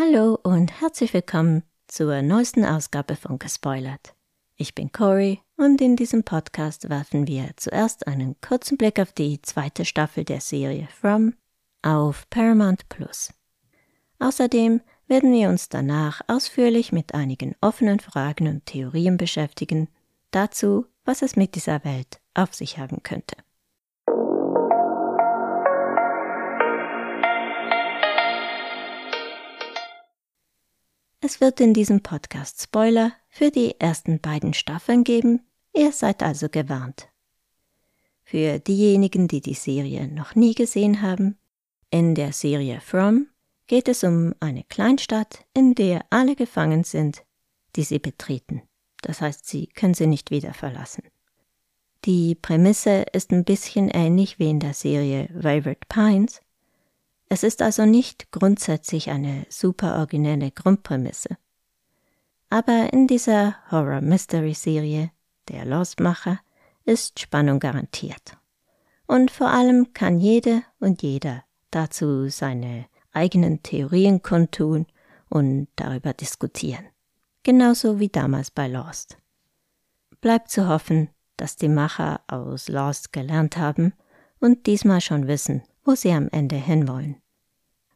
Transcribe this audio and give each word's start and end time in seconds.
Hallo 0.00 0.38
und 0.44 0.80
herzlich 0.80 1.12
willkommen 1.12 1.64
zur 1.88 2.22
neuesten 2.22 2.64
Ausgabe 2.64 3.16
von 3.16 3.40
Gespoilert. 3.40 4.14
Ich 4.54 4.72
bin 4.72 4.92
Cory 4.92 5.40
und 5.56 5.80
in 5.80 5.96
diesem 5.96 6.22
Podcast 6.22 6.88
werfen 6.88 7.26
wir 7.26 7.50
zuerst 7.56 8.06
einen 8.06 8.40
kurzen 8.40 8.78
Blick 8.78 9.00
auf 9.00 9.12
die 9.12 9.42
zweite 9.42 9.84
Staffel 9.84 10.22
der 10.22 10.40
Serie 10.40 10.86
From 11.00 11.34
auf 11.82 12.30
Paramount 12.30 12.88
Plus. 12.88 13.34
Außerdem 14.20 14.82
werden 15.08 15.32
wir 15.32 15.48
uns 15.48 15.68
danach 15.68 16.20
ausführlich 16.28 16.92
mit 16.92 17.14
einigen 17.14 17.56
offenen 17.60 17.98
Fragen 17.98 18.46
und 18.46 18.66
Theorien 18.66 19.16
beschäftigen, 19.16 19.88
dazu, 20.30 20.86
was 21.04 21.22
es 21.22 21.34
mit 21.34 21.56
dieser 21.56 21.84
Welt 21.84 22.20
auf 22.34 22.54
sich 22.54 22.78
haben 22.78 23.02
könnte. 23.02 23.34
Es 31.20 31.40
wird 31.40 31.60
in 31.60 31.74
diesem 31.74 32.00
Podcast 32.00 32.62
Spoiler 32.62 33.12
für 33.28 33.50
die 33.50 33.80
ersten 33.80 34.20
beiden 34.20 34.54
Staffeln 34.54 35.02
geben, 35.02 35.40
ihr 35.74 35.90
seid 35.90 36.22
also 36.22 36.48
gewarnt. 36.48 37.08
Für 38.22 38.60
diejenigen, 38.60 39.26
die 39.26 39.40
die 39.40 39.54
Serie 39.54 40.06
noch 40.06 40.36
nie 40.36 40.54
gesehen 40.54 41.02
haben, 41.02 41.36
in 41.90 42.14
der 42.14 42.32
Serie 42.32 42.80
From 42.80 43.26
geht 43.66 43.88
es 43.88 44.04
um 44.04 44.32
eine 44.38 44.62
Kleinstadt, 44.62 45.44
in 45.54 45.74
der 45.74 46.04
alle 46.10 46.36
gefangen 46.36 46.84
sind, 46.84 47.24
die 47.74 47.82
sie 47.82 47.98
betreten. 47.98 48.62
Das 49.02 49.20
heißt, 49.20 49.44
sie 49.44 49.66
können 49.66 49.94
sie 49.94 50.06
nicht 50.06 50.30
wieder 50.30 50.54
verlassen. 50.54 51.02
Die 52.04 52.36
Prämisse 52.36 53.06
ist 53.12 53.32
ein 53.32 53.44
bisschen 53.44 53.88
ähnlich 53.88 54.38
wie 54.38 54.50
in 54.50 54.60
der 54.60 54.72
Serie 54.72 55.28
Wayward 55.32 55.88
Pines, 55.88 56.40
es 57.28 57.42
ist 57.42 57.62
also 57.62 57.84
nicht 57.84 58.30
grundsätzlich 58.32 59.10
eine 59.10 59.46
super 59.50 59.98
originelle 59.98 60.50
Grundprämisse. 60.50 61.36
Aber 62.50 62.92
in 62.92 63.06
dieser 63.06 63.56
Horror-Mystery-Serie, 63.70 65.10
der 65.48 65.64
Lostmacher, 65.66 66.40
ist 66.84 67.20
Spannung 67.20 67.60
garantiert. 67.60 68.38
Und 69.06 69.30
vor 69.30 69.48
allem 69.48 69.92
kann 69.92 70.18
jede 70.18 70.62
und 70.80 71.02
jeder 71.02 71.44
dazu 71.70 72.28
seine 72.30 72.86
eigenen 73.12 73.62
Theorien 73.62 74.22
kundtun 74.22 74.86
und 75.28 75.68
darüber 75.76 76.14
diskutieren. 76.14 76.86
Genauso 77.42 78.00
wie 78.00 78.08
damals 78.08 78.50
bei 78.50 78.68
Lost. 78.68 79.18
Bleibt 80.20 80.50
zu 80.50 80.68
hoffen, 80.68 81.10
dass 81.36 81.56
die 81.56 81.68
Macher 81.68 82.20
aus 82.26 82.68
Lost 82.68 83.12
gelernt 83.12 83.56
haben 83.58 83.92
und 84.40 84.66
diesmal 84.66 85.00
schon 85.00 85.26
wissen, 85.26 85.62
wo 85.88 85.94
sie 85.94 86.12
am 86.12 86.28
Ende 86.32 86.56
hinwollen. 86.56 87.16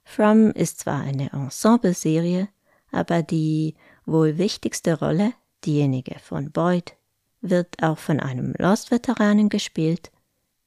From 0.02 0.50
ist 0.52 0.80
zwar 0.80 1.02
eine 1.02 1.30
Ensemble-Serie, 1.30 2.48
aber 2.90 3.22
die 3.22 3.74
wohl 4.06 4.38
wichtigste 4.38 4.98
Rolle, 4.98 5.34
diejenige 5.66 6.18
von 6.18 6.50
Boyd, 6.50 6.96
wird 7.42 7.82
auch 7.82 7.98
von 7.98 8.18
einem 8.18 8.54
Lost-Veteranen 8.56 9.50
gespielt, 9.50 10.10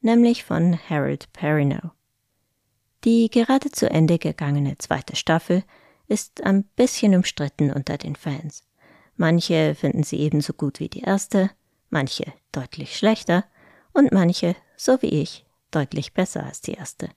nämlich 0.00 0.44
von 0.44 0.78
Harold 0.88 1.32
Perrineau. 1.32 1.90
Die 3.02 3.28
gerade 3.28 3.72
zu 3.72 3.90
Ende 3.90 4.20
gegangene 4.20 4.78
zweite 4.78 5.16
Staffel 5.16 5.64
ist 6.06 6.44
ein 6.44 6.62
bisschen 6.76 7.16
umstritten 7.16 7.72
unter 7.72 7.98
den 7.98 8.14
Fans. 8.14 8.62
Manche 9.16 9.74
finden 9.74 10.04
sie 10.04 10.20
ebenso 10.20 10.52
gut 10.52 10.78
wie 10.78 10.88
die 10.88 11.00
erste, 11.00 11.50
manche 11.90 12.32
deutlich 12.52 12.96
schlechter 12.96 13.44
und 13.92 14.12
manche, 14.12 14.54
so 14.76 15.02
wie 15.02 15.08
ich, 15.08 15.45
deutlich 15.76 16.14
besser 16.14 16.44
als 16.44 16.60
die 16.60 16.72
erste. 16.72 17.08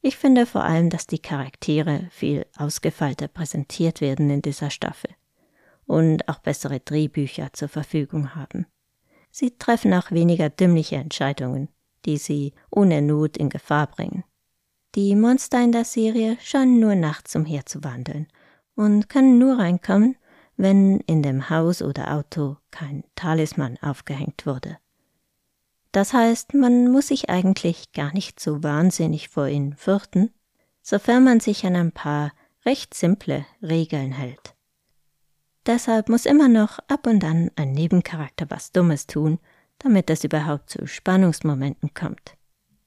Ich 0.00 0.16
finde 0.16 0.46
vor 0.46 0.62
allem, 0.62 0.90
dass 0.90 1.06
die 1.06 1.18
Charaktere 1.18 2.06
viel 2.10 2.46
ausgefeilter 2.56 3.28
präsentiert 3.28 4.00
werden 4.00 4.30
in 4.30 4.42
dieser 4.42 4.70
Staffel 4.70 5.10
und 5.86 6.28
auch 6.28 6.38
bessere 6.38 6.78
Drehbücher 6.78 7.52
zur 7.52 7.68
Verfügung 7.68 8.34
haben. 8.36 8.66
Sie 9.30 9.58
treffen 9.58 9.92
auch 9.92 10.12
weniger 10.12 10.48
dümmliche 10.48 10.96
Entscheidungen, 10.96 11.68
die 12.04 12.16
sie 12.16 12.52
ohne 12.70 13.02
Not 13.02 13.36
in 13.36 13.48
Gefahr 13.48 13.88
bringen. 13.88 14.24
Die 14.94 15.14
Monster 15.16 15.62
in 15.62 15.72
der 15.72 15.84
Serie 15.84 16.38
scheinen 16.40 16.80
nur 16.80 16.94
nachts 16.94 17.34
umherzuwandeln 17.34 18.28
und 18.74 19.08
können 19.08 19.38
nur 19.38 19.58
reinkommen, 19.58 20.16
wenn 20.56 21.00
in 21.00 21.22
dem 21.22 21.50
Haus 21.50 21.82
oder 21.82 22.12
Auto 22.14 22.56
kein 22.70 23.04
Talisman 23.16 23.76
aufgehängt 23.80 24.46
wurde. 24.46 24.78
Das 25.98 26.12
heißt, 26.12 26.54
man 26.54 26.92
muss 26.92 27.08
sich 27.08 27.28
eigentlich 27.28 27.90
gar 27.90 28.12
nicht 28.12 28.38
so 28.38 28.62
wahnsinnig 28.62 29.30
vor 29.30 29.48
ihnen 29.48 29.74
fürchten, 29.74 30.30
sofern 30.80 31.24
man 31.24 31.40
sich 31.40 31.66
an 31.66 31.74
ein 31.74 31.90
paar 31.90 32.30
recht 32.64 32.94
simple 32.94 33.44
Regeln 33.60 34.12
hält. 34.12 34.54
Deshalb 35.66 36.08
muss 36.08 36.24
immer 36.24 36.46
noch 36.46 36.78
ab 36.86 37.08
und 37.08 37.24
an 37.24 37.50
ein 37.56 37.72
Nebencharakter 37.72 38.48
was 38.48 38.70
Dummes 38.70 39.08
tun, 39.08 39.40
damit 39.80 40.08
es 40.08 40.22
überhaupt 40.22 40.70
zu 40.70 40.86
Spannungsmomenten 40.86 41.92
kommt. 41.94 42.36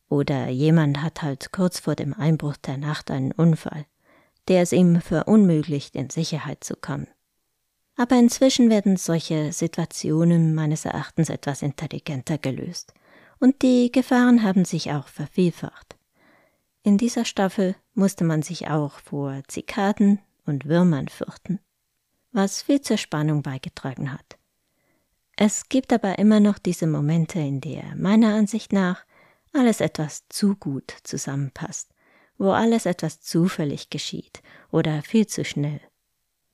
Oder 0.07 0.47
jemand 0.47 1.01
hat 1.01 1.21
halt 1.21 1.51
kurz 1.51 1.81
vor 1.81 1.95
dem 1.95 2.13
Einbruch 2.13 2.55
der 2.55 2.77
Nacht 2.77 3.11
einen 3.11 3.33
Unfall, 3.33 3.87
der 4.47 4.61
es 4.61 4.71
ihm 4.71 5.01
verunmöglicht, 5.01 5.97
in 5.97 6.09
Sicherheit 6.09 6.63
zu 6.63 6.77
kommen. 6.77 7.07
Aber 7.97 8.17
inzwischen 8.17 8.69
werden 8.69 8.95
solche 8.95 9.51
Situationen 9.51 10.55
meines 10.55 10.85
Erachtens 10.85 11.27
etwas 11.27 11.61
intelligenter 11.61 12.37
gelöst. 12.37 12.93
Und 13.41 13.63
die 13.63 13.91
Gefahren 13.91 14.43
haben 14.43 14.65
sich 14.65 14.91
auch 14.91 15.07
vervielfacht. 15.07 15.97
In 16.83 16.99
dieser 16.99 17.25
Staffel 17.25 17.75
musste 17.95 18.23
man 18.23 18.43
sich 18.43 18.69
auch 18.69 18.99
vor 18.99 19.41
Zikaden 19.47 20.19
und 20.45 20.65
Würmern 20.65 21.07
fürchten, 21.07 21.59
was 22.31 22.61
viel 22.61 22.81
zur 22.81 22.97
Spannung 22.97 23.41
beigetragen 23.41 24.13
hat. 24.13 24.37
Es 25.37 25.69
gibt 25.69 25.91
aber 25.91 26.19
immer 26.19 26.39
noch 26.39 26.59
diese 26.59 26.85
Momente, 26.85 27.39
in 27.39 27.61
der 27.61 27.95
meiner 27.95 28.35
Ansicht 28.35 28.73
nach 28.73 29.05
alles 29.53 29.81
etwas 29.81 30.27
zu 30.29 30.55
gut 30.55 30.95
zusammenpasst, 31.01 31.89
wo 32.37 32.51
alles 32.51 32.85
etwas 32.85 33.21
zufällig 33.21 33.89
geschieht 33.89 34.43
oder 34.71 35.01
viel 35.01 35.25
zu 35.25 35.43
schnell. 35.43 35.81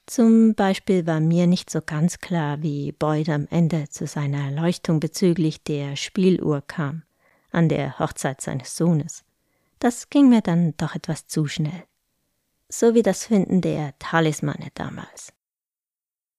Zum 0.07 0.55
Beispiel 0.55 1.05
war 1.05 1.19
mir 1.19 1.47
nicht 1.47 1.69
so 1.69 1.81
ganz 1.85 2.19
klar, 2.19 2.61
wie 2.63 2.93
Boyd 2.93 3.27
am 3.27 3.45
Ende 3.49 3.89
zu 3.89 4.07
seiner 4.07 4.45
Erleuchtung 4.45 5.01
bezüglich 5.01 5.63
der 5.63 5.97
Spieluhr 5.97 6.61
kam, 6.65 7.03
an 7.51 7.67
der 7.67 7.99
Hochzeit 7.99 8.39
seines 8.39 8.77
Sohnes. 8.77 9.25
Das 9.79 10.09
ging 10.09 10.29
mir 10.29 10.39
dann 10.41 10.75
doch 10.77 10.95
etwas 10.95 11.27
zu 11.27 11.45
schnell. 11.47 11.83
So 12.69 12.95
wie 12.95 13.03
das 13.03 13.25
Finden 13.25 13.59
der 13.59 13.99
Talismane 13.99 14.69
damals. 14.75 15.33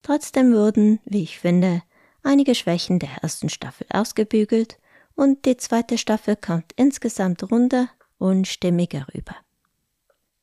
Trotzdem 0.02 0.54
wurden, 0.54 1.00
wie 1.04 1.22
ich 1.22 1.38
finde, 1.38 1.82
einige 2.22 2.54
Schwächen 2.54 2.98
der 2.98 3.18
ersten 3.20 3.50
Staffel 3.50 3.86
ausgebügelt 3.90 4.78
und 5.14 5.44
die 5.44 5.58
zweite 5.58 5.98
Staffel 5.98 6.36
kommt 6.36 6.72
insgesamt 6.76 7.50
runder 7.50 7.90
und 8.16 8.48
stimmiger 8.48 9.06
rüber 9.14 9.36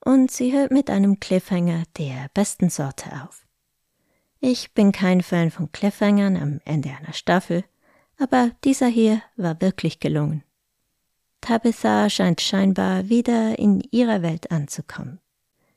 und 0.05 0.31
sie 0.31 0.53
hört 0.53 0.71
mit 0.71 0.89
einem 0.89 1.19
Cliffhanger 1.19 1.83
der 1.97 2.29
besten 2.33 2.69
Sorte 2.69 3.09
auf. 3.23 3.45
Ich 4.39 4.73
bin 4.73 4.91
kein 4.91 5.21
Fan 5.21 5.51
von 5.51 5.71
Cliffhangern 5.71 6.37
am 6.37 6.61
Ende 6.63 6.89
einer 6.91 7.13
Staffel, 7.13 7.65
aber 8.17 8.51
dieser 8.63 8.87
hier 8.87 9.21
war 9.35 9.59
wirklich 9.59 9.99
gelungen. 9.99 10.43
Tabitha 11.41 12.09
scheint 12.09 12.39
scheinbar 12.41 13.09
wieder 13.09 13.59
in 13.59 13.81
ihrer 13.91 14.21
Welt 14.21 14.51
anzukommen. 14.51 15.19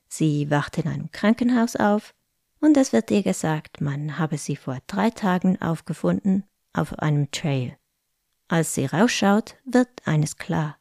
Sie 0.09 0.51
wacht 0.51 0.79
in 0.79 0.87
einem 0.87 1.11
Krankenhaus 1.11 1.77
auf 1.77 2.15
und 2.61 2.77
es 2.77 2.93
wird 2.93 3.11
ihr 3.11 3.23
gesagt, 3.23 3.81
man 3.81 4.19
habe 4.19 4.39
sie 4.39 4.57
vor 4.57 4.79
drei 4.87 5.11
Tagen 5.11 5.61
aufgefunden 5.61 6.45
auf 6.73 6.99
einem 6.99 7.31
Trail. 7.31 7.77
Als 8.49 8.75
sie 8.75 8.87
rausschaut, 8.87 9.57
wird 9.65 9.89
eines 10.07 10.37
klar. 10.37 10.79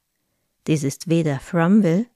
Dies 0.68 0.84
ist 0.84 1.10
weder 1.10 1.40
Fromville 1.40 2.08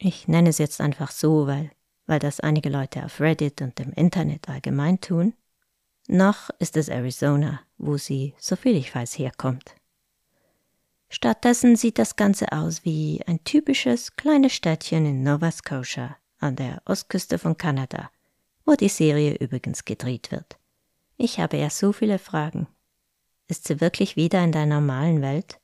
ich 0.00 0.28
nenne 0.28 0.48
es 0.48 0.58
jetzt 0.58 0.80
einfach 0.80 1.10
so, 1.10 1.46
weil, 1.46 1.70
weil 2.06 2.18
das 2.18 2.40
einige 2.40 2.70
Leute 2.70 3.04
auf 3.04 3.20
Reddit 3.20 3.60
und 3.60 3.78
im 3.80 3.92
Internet 3.92 4.48
allgemein 4.48 5.00
tun. 5.00 5.34
Noch 6.08 6.50
ist 6.58 6.76
es 6.76 6.88
Arizona, 6.88 7.60
wo 7.78 7.96
sie, 7.98 8.34
soviel 8.38 8.76
ich 8.76 8.94
weiß, 8.94 9.18
herkommt. 9.18 9.74
Stattdessen 11.10 11.76
sieht 11.76 11.98
das 11.98 12.16
Ganze 12.16 12.52
aus 12.52 12.84
wie 12.84 13.20
ein 13.26 13.44
typisches 13.44 14.16
kleines 14.16 14.54
Städtchen 14.54 15.04
in 15.06 15.22
Nova 15.22 15.50
Scotia 15.50 16.16
an 16.38 16.56
der 16.56 16.80
Ostküste 16.86 17.38
von 17.38 17.56
Kanada, 17.56 18.10
wo 18.64 18.74
die 18.74 18.88
Serie 18.88 19.34
übrigens 19.34 19.84
gedreht 19.84 20.30
wird. 20.30 20.56
Ich 21.16 21.38
habe 21.38 21.58
ja 21.58 21.68
so 21.68 21.92
viele 21.92 22.18
Fragen. 22.18 22.68
Ist 23.48 23.66
sie 23.66 23.80
wirklich 23.80 24.16
wieder 24.16 24.42
in 24.42 24.52
der 24.52 24.66
normalen 24.66 25.20
Welt? 25.20 25.60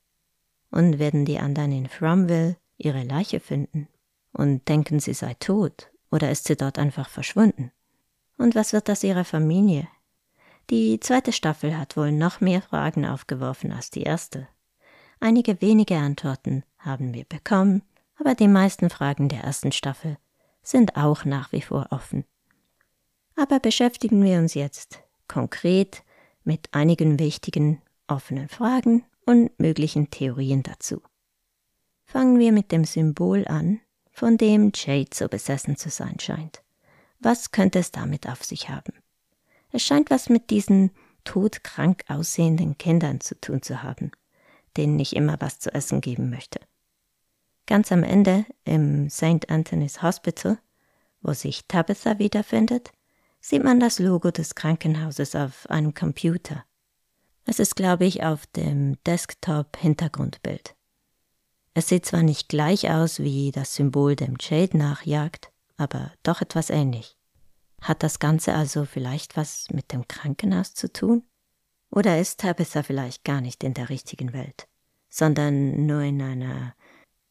Und 0.70 0.98
werden 0.98 1.24
die 1.24 1.38
anderen 1.38 1.72
in 1.72 1.88
Fromville 1.88 2.56
ihre 2.76 3.04
Leiche 3.04 3.40
finden? 3.40 3.88
Und 4.36 4.68
denken, 4.68 5.00
sie 5.00 5.14
sei 5.14 5.34
tot, 5.34 5.90
oder 6.10 6.30
ist 6.30 6.46
sie 6.46 6.56
dort 6.56 6.78
einfach 6.78 7.08
verschwunden? 7.08 7.72
Und 8.38 8.54
was 8.54 8.72
wird 8.72 8.90
aus 8.90 9.02
ihrer 9.02 9.24
Familie? 9.24 9.88
Die 10.70 11.00
zweite 11.00 11.32
Staffel 11.32 11.78
hat 11.78 11.96
wohl 11.96 12.12
noch 12.12 12.40
mehr 12.40 12.60
Fragen 12.60 13.06
aufgeworfen 13.06 13.72
als 13.72 13.90
die 13.90 14.02
erste. 14.02 14.48
Einige 15.20 15.60
wenige 15.62 15.96
Antworten 15.96 16.64
haben 16.78 17.14
wir 17.14 17.24
bekommen, 17.24 17.82
aber 18.18 18.34
die 18.34 18.48
meisten 18.48 18.90
Fragen 18.90 19.28
der 19.28 19.40
ersten 19.40 19.72
Staffel 19.72 20.18
sind 20.62 20.96
auch 20.96 21.24
nach 21.24 21.52
wie 21.52 21.62
vor 21.62 21.86
offen. 21.90 22.24
Aber 23.36 23.60
beschäftigen 23.60 24.22
wir 24.22 24.38
uns 24.38 24.54
jetzt 24.54 25.00
konkret 25.28 26.02
mit 26.44 26.68
einigen 26.72 27.18
wichtigen 27.18 27.80
offenen 28.08 28.48
Fragen 28.48 29.04
und 29.24 29.58
möglichen 29.58 30.10
Theorien 30.10 30.62
dazu. 30.62 31.02
Fangen 32.04 32.38
wir 32.38 32.52
mit 32.52 32.72
dem 32.72 32.84
Symbol 32.84 33.46
an, 33.46 33.80
von 34.16 34.38
dem 34.38 34.72
Jade 34.74 35.10
so 35.12 35.28
besessen 35.28 35.76
zu 35.76 35.90
sein 35.90 36.18
scheint. 36.18 36.62
Was 37.18 37.50
könnte 37.50 37.80
es 37.80 37.92
damit 37.92 38.26
auf 38.26 38.42
sich 38.44 38.70
haben? 38.70 38.94
Es 39.72 39.82
scheint 39.82 40.08
was 40.08 40.30
mit 40.30 40.48
diesen 40.48 40.90
todkrank 41.24 42.02
aussehenden 42.08 42.78
Kindern 42.78 43.20
zu 43.20 43.38
tun 43.38 43.60
zu 43.60 43.82
haben, 43.82 44.12
denen 44.78 44.98
ich 44.98 45.14
immer 45.14 45.36
was 45.40 45.58
zu 45.58 45.74
essen 45.74 46.00
geben 46.00 46.30
möchte. 46.30 46.60
Ganz 47.66 47.92
am 47.92 48.02
Ende 48.02 48.46
im 48.64 49.10
St. 49.10 49.50
Anthony's 49.50 50.00
Hospital, 50.00 50.58
wo 51.20 51.34
sich 51.34 51.66
Tabitha 51.66 52.18
wiederfindet, 52.18 52.92
sieht 53.40 53.64
man 53.64 53.80
das 53.80 53.98
Logo 53.98 54.30
des 54.30 54.54
Krankenhauses 54.54 55.34
auf 55.34 55.68
einem 55.68 55.92
Computer. 55.92 56.64
Es 57.44 57.58
ist, 57.58 57.76
glaube 57.76 58.06
ich, 58.06 58.22
auf 58.24 58.46
dem 58.46 58.96
Desktop-Hintergrundbild. 59.04 60.75
Es 61.76 61.88
sieht 61.88 62.06
zwar 62.06 62.22
nicht 62.22 62.48
gleich 62.48 62.90
aus 62.90 63.18
wie 63.18 63.50
das 63.50 63.74
Symbol 63.74 64.16
dem 64.16 64.38
Jade 64.40 64.78
nachjagt, 64.78 65.52
aber 65.76 66.10
doch 66.22 66.40
etwas 66.40 66.70
ähnlich. 66.70 67.18
Hat 67.82 68.02
das 68.02 68.18
Ganze 68.18 68.54
also 68.54 68.86
vielleicht 68.86 69.36
was 69.36 69.68
mit 69.70 69.92
dem 69.92 70.08
Krankenhaus 70.08 70.72
zu 70.72 70.90
tun? 70.90 71.22
Oder 71.90 72.18
ist 72.18 72.40
Tabitha 72.40 72.82
vielleicht 72.82 73.24
gar 73.24 73.42
nicht 73.42 73.62
in 73.62 73.74
der 73.74 73.90
richtigen 73.90 74.32
Welt, 74.32 74.66
sondern 75.10 75.84
nur 75.84 76.00
in 76.00 76.22
einer, 76.22 76.74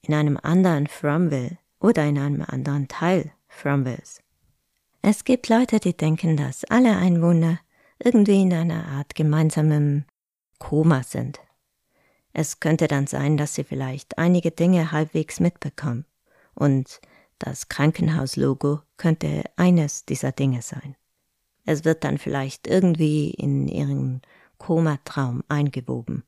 in 0.03 0.13
einem 0.13 0.37
anderen 0.37 0.85
Fromville 0.85 1.57
oder 1.79 2.05
in 2.05 2.19
einem 2.19 2.43
anderen 2.43 2.87
Teil 2.87 3.31
Fromvilles? 3.47 4.21
Es 5.01 5.23
gibt 5.23 5.49
Leute, 5.49 5.79
die 5.79 5.97
denken, 5.97 6.37
dass 6.37 6.65
alle 6.65 6.95
Einwohner 6.95 7.57
irgendwie 7.97 8.43
in 8.43 8.53
einer 8.53 8.89
Art 8.89 9.15
gemeinsamem 9.15 10.05
Koma 10.59 11.01
sind. 11.01 11.39
Es 12.37 12.59
könnte 12.59 12.89
dann 12.89 13.07
sein, 13.07 13.37
dass 13.37 13.55
sie 13.55 13.63
vielleicht 13.63 14.17
einige 14.17 14.51
Dinge 14.51 14.91
halbwegs 14.91 15.39
mitbekommen. 15.39 16.03
Und 16.53 16.99
das 17.39 17.69
Krankenhauslogo 17.69 18.81
könnte 18.97 19.45
eines 19.55 20.03
dieser 20.03 20.33
Dinge 20.33 20.61
sein. 20.61 20.97
Es 21.63 21.85
wird 21.85 22.03
dann 22.03 22.17
vielleicht 22.17 22.67
irgendwie 22.67 23.29
in 23.31 23.69
ihren 23.69 24.21
Komatraum 24.57 25.45
eingewoben. 25.47 26.25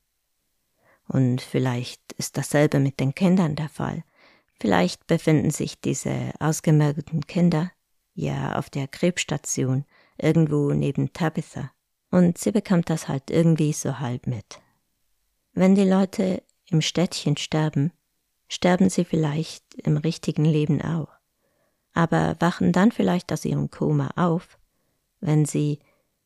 Und 1.09 1.41
vielleicht 1.41 2.13
ist 2.13 2.37
dasselbe 2.37 2.79
mit 2.79 3.01
den 3.01 3.13
Kindern 3.13 3.57
der 3.57 3.67
Fall. 3.67 4.05
Vielleicht 4.61 5.07
befinden 5.07 5.51
sich 5.51 5.81
diese 5.81 6.31
ausgemergelten 6.39 7.27
Kinder 7.27 7.69
ja 8.13 8.57
auf 8.57 8.69
der 8.69 8.87
Krebsstation 8.87 9.83
irgendwo 10.17 10.71
neben 10.71 11.11
Tabitha. 11.11 11.69
Und 12.11 12.37
sie 12.37 12.53
bekommt 12.53 12.89
das 12.89 13.09
halt 13.09 13.29
irgendwie 13.29 13.73
so 13.73 13.99
halb 13.99 14.25
mit. 14.25 14.61
Wenn 15.57 15.73
die 15.73 15.89
Leute 15.89 16.43
im 16.69 16.81
Städtchen 16.81 17.35
sterben, 17.35 17.91
sterben 18.47 18.91
sie 18.91 19.03
vielleicht 19.05 19.73
im 19.73 19.97
richtigen 19.97 20.45
Leben 20.45 20.83
auch, 20.83 21.07
aber 21.93 22.35
wachen 22.37 22.71
dann 22.71 22.91
vielleicht 22.91 23.33
aus 23.33 23.43
ihrem 23.43 23.71
Koma 23.71 24.11
auf, 24.15 24.59
wenn 25.19 25.45
sie 25.45 25.79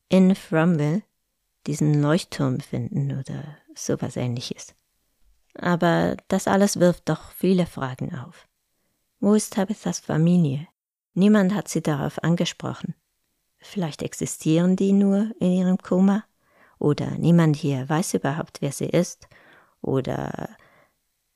in 0.09 0.35
Fromville 0.35 1.03
diesen 1.65 2.01
Leuchtturm 2.01 2.59
finden 2.59 3.17
oder 3.17 3.55
sowas 3.73 4.17
ähnliches. 4.17 4.75
Aber 5.55 6.17
das 6.27 6.49
alles 6.49 6.81
wirft 6.81 7.07
doch 7.07 7.31
viele 7.31 7.67
Fragen 7.67 8.13
auf. 8.13 8.49
Wo 9.21 9.33
ist 9.33 9.53
Tabithas 9.53 10.01
Familie? 10.01 10.67
Niemand 11.13 11.55
hat 11.55 11.69
sie 11.69 11.81
darauf 11.81 12.21
angesprochen. 12.21 12.95
Vielleicht 13.59 14.01
existieren 14.01 14.75
die 14.75 14.91
nur 14.91 15.31
in 15.39 15.53
ihrem 15.53 15.77
Koma? 15.77 16.25
Oder 16.81 17.11
niemand 17.11 17.55
hier 17.55 17.87
weiß 17.87 18.15
überhaupt, 18.15 18.57
wer 18.61 18.71
sie 18.71 18.87
ist, 18.87 19.27
oder 19.81 20.49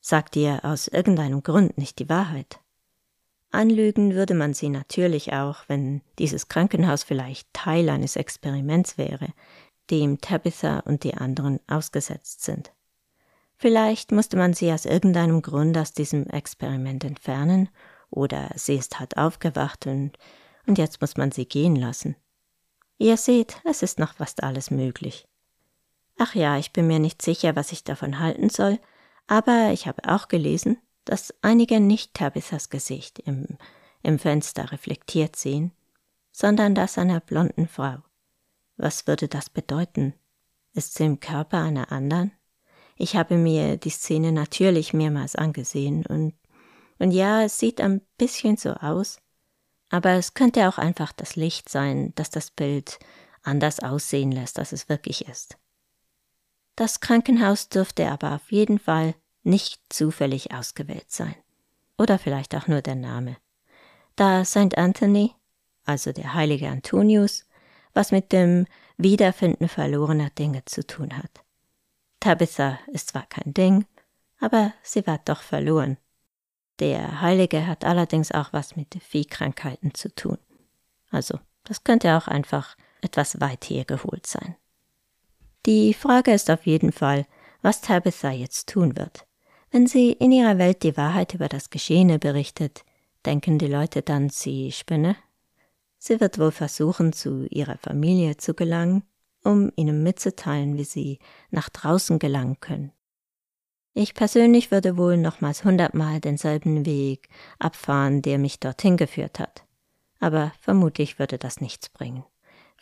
sagt 0.01 0.35
ihr 0.35 0.65
aus 0.65 0.87
irgendeinem 0.87 1.43
Grund 1.43 1.77
nicht 1.77 1.99
die 1.99 2.09
Wahrheit. 2.09 2.59
Anlügen 3.51 4.15
würde 4.15 4.33
man 4.33 4.55
sie 4.55 4.69
natürlich 4.69 5.33
auch, 5.33 5.59
wenn 5.67 6.01
dieses 6.17 6.47
Krankenhaus 6.47 7.03
vielleicht 7.03 7.47
Teil 7.53 7.89
eines 7.89 8.15
Experiments 8.15 8.97
wäre, 8.97 9.27
dem 9.91 10.19
Tabitha 10.19 10.79
und 10.79 11.03
die 11.03 11.13
anderen 11.13 11.59
ausgesetzt 11.67 12.43
sind. 12.43 12.71
Vielleicht 13.55 14.11
musste 14.11 14.37
man 14.37 14.53
sie 14.53 14.73
aus 14.73 14.85
irgendeinem 14.85 15.43
Grund 15.43 15.77
aus 15.77 15.93
diesem 15.93 16.25
Experiment 16.27 17.03
entfernen, 17.03 17.69
oder 18.09 18.49
sie 18.55 18.75
ist 18.75 18.99
halt 18.99 19.15
aufgewacht 19.17 19.85
und, 19.85 20.17
und 20.65 20.79
jetzt 20.79 21.01
muss 21.01 21.17
man 21.17 21.31
sie 21.31 21.45
gehen 21.45 21.75
lassen. 21.75 22.15
Ihr 22.97 23.17
seht, 23.17 23.61
es 23.63 23.83
ist 23.83 23.99
noch 23.99 24.15
fast 24.15 24.41
alles 24.41 24.71
möglich. 24.71 25.27
Ach 26.17 26.33
ja, 26.33 26.57
ich 26.57 26.71
bin 26.71 26.87
mir 26.87 26.99
nicht 26.99 27.21
sicher, 27.21 27.55
was 27.55 27.71
ich 27.71 27.83
davon 27.83 28.19
halten 28.19 28.49
soll, 28.49 28.79
aber 29.27 29.71
ich 29.73 29.87
habe 29.87 30.07
auch 30.07 30.27
gelesen, 30.27 30.77
dass 31.03 31.33
einige 31.41 31.79
nicht 31.79 32.13
Tabithas 32.13 32.69
Gesicht 32.69 33.19
im, 33.19 33.57
im 34.01 34.17
Fenster 34.17 34.71
reflektiert 34.71 35.35
sehen, 35.35 35.71
sondern 36.31 36.73
das 36.73 36.97
einer 36.97 37.19
blonden 37.19 37.67
Frau. 37.67 37.97
Was 38.77 39.07
würde 39.07 39.27
das 39.27 39.49
bedeuten? 39.49 40.13
Ist 40.73 40.95
sie 40.95 41.05
im 41.05 41.19
Körper 41.19 41.59
einer 41.59 41.91
anderen? 41.91 42.31
Ich 42.97 43.15
habe 43.15 43.35
mir 43.35 43.77
die 43.77 43.89
Szene 43.89 44.31
natürlich 44.31 44.93
mehrmals 44.93 45.35
angesehen 45.35 46.05
und, 46.05 46.33
und 46.97 47.11
ja, 47.11 47.43
es 47.43 47.59
sieht 47.59 47.81
ein 47.81 48.01
bisschen 48.17 48.55
so 48.55 48.71
aus, 48.71 49.19
aber 49.89 50.11
es 50.11 50.33
könnte 50.33 50.67
auch 50.67 50.77
einfach 50.77 51.11
das 51.11 51.35
Licht 51.35 51.67
sein, 51.67 52.13
das 52.15 52.29
das 52.29 52.51
Bild 52.51 52.99
anders 53.43 53.81
aussehen 53.81 54.31
lässt, 54.31 54.59
als 54.59 54.71
es 54.71 54.87
wirklich 54.87 55.27
ist. 55.27 55.57
Das 56.75 56.99
Krankenhaus 56.99 57.69
dürfte 57.69 58.09
aber 58.11 58.33
auf 58.35 58.51
jeden 58.51 58.79
Fall 58.79 59.15
nicht 59.43 59.81
zufällig 59.89 60.53
ausgewählt 60.53 61.11
sein. 61.11 61.35
Oder 61.97 62.19
vielleicht 62.19 62.55
auch 62.55 62.67
nur 62.67 62.81
der 62.81 62.95
Name. 62.95 63.37
Da 64.15 64.43
St. 64.43 64.77
Anthony, 64.77 65.33
also 65.85 66.11
der 66.11 66.33
heilige 66.33 66.67
Antonius, 66.67 67.45
was 67.93 68.11
mit 68.11 68.31
dem 68.31 68.65
Wiederfinden 68.97 69.69
verlorener 69.69 70.29
Dinge 70.31 70.65
zu 70.65 70.85
tun 70.85 71.17
hat. 71.17 71.43
Tabitha 72.19 72.79
ist 72.87 73.09
zwar 73.09 73.25
kein 73.27 73.53
Ding, 73.53 73.85
aber 74.39 74.73
sie 74.83 75.05
war 75.07 75.19
doch 75.23 75.41
verloren. 75.41 75.97
Der 76.79 77.21
Heilige 77.21 77.67
hat 77.67 77.85
allerdings 77.85 78.31
auch 78.31 78.51
was 78.51 78.75
mit 78.75 78.95
Viehkrankheiten 79.01 79.93
zu 79.93 80.13
tun. 80.13 80.37
Also, 81.09 81.39
das 81.63 81.83
könnte 81.83 82.17
auch 82.17 82.27
einfach 82.27 82.75
etwas 83.01 83.39
weit 83.39 83.65
hergeholt 83.69 84.27
sein. 84.27 84.55
Die 85.65 85.95
Frage 85.95 86.31
ist 86.31 86.51
auf 86.51 86.67
jeden 86.67 86.91
Fall, 86.91 87.25
was 87.63 87.81
Tabitha 87.81 88.29
jetzt 88.29 88.69
tun 88.69 88.95
wird. 88.97 89.25
Wenn 89.71 89.87
sie 89.87 90.11
in 90.11 90.31
ihrer 90.31 90.59
Welt 90.59 90.83
die 90.83 90.95
Wahrheit 90.95 91.33
über 91.33 91.49
das 91.49 91.71
Geschehene 91.71 92.19
berichtet, 92.19 92.85
denken 93.25 93.57
die 93.57 93.67
Leute 93.67 94.03
dann, 94.03 94.29
sie 94.29 94.71
spinne? 94.71 95.15
Sie 95.97 96.21
wird 96.21 96.37
wohl 96.37 96.51
versuchen, 96.51 97.13
zu 97.13 97.47
ihrer 97.49 97.79
Familie 97.79 98.37
zu 98.37 98.53
gelangen, 98.53 99.03
um 99.43 99.71
ihnen 99.75 100.03
mitzuteilen, 100.03 100.77
wie 100.77 100.83
sie 100.83 101.17
nach 101.49 101.69
draußen 101.69 102.19
gelangen 102.19 102.59
können. 102.59 102.91
Ich 103.95 104.13
persönlich 104.13 104.69
würde 104.69 104.97
wohl 104.97 105.17
nochmals 105.17 105.63
hundertmal 105.63 106.19
denselben 106.19 106.85
Weg 106.85 107.27
abfahren, 107.57 108.21
der 108.21 108.37
mich 108.37 108.59
dorthin 108.59 108.97
geführt 108.97 109.39
hat. 109.39 109.65
Aber 110.19 110.51
vermutlich 110.59 111.17
würde 111.17 111.39
das 111.39 111.59
nichts 111.59 111.89
bringen. 111.89 112.23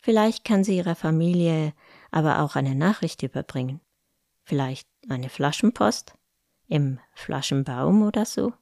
Vielleicht 0.02 0.44
kann 0.44 0.64
sie 0.64 0.76
ihrer 0.76 0.96
Familie 0.96 1.72
aber 2.14 2.38
auch 2.42 2.54
eine 2.54 2.76
Nachricht 2.76 3.24
überbringen. 3.24 3.80
Vielleicht 4.44 4.88
eine 5.08 5.28
Flaschenpost 5.28 6.14
im 6.68 7.00
Flaschenbaum 7.12 8.02
oder 8.02 8.24
so. 8.24 8.52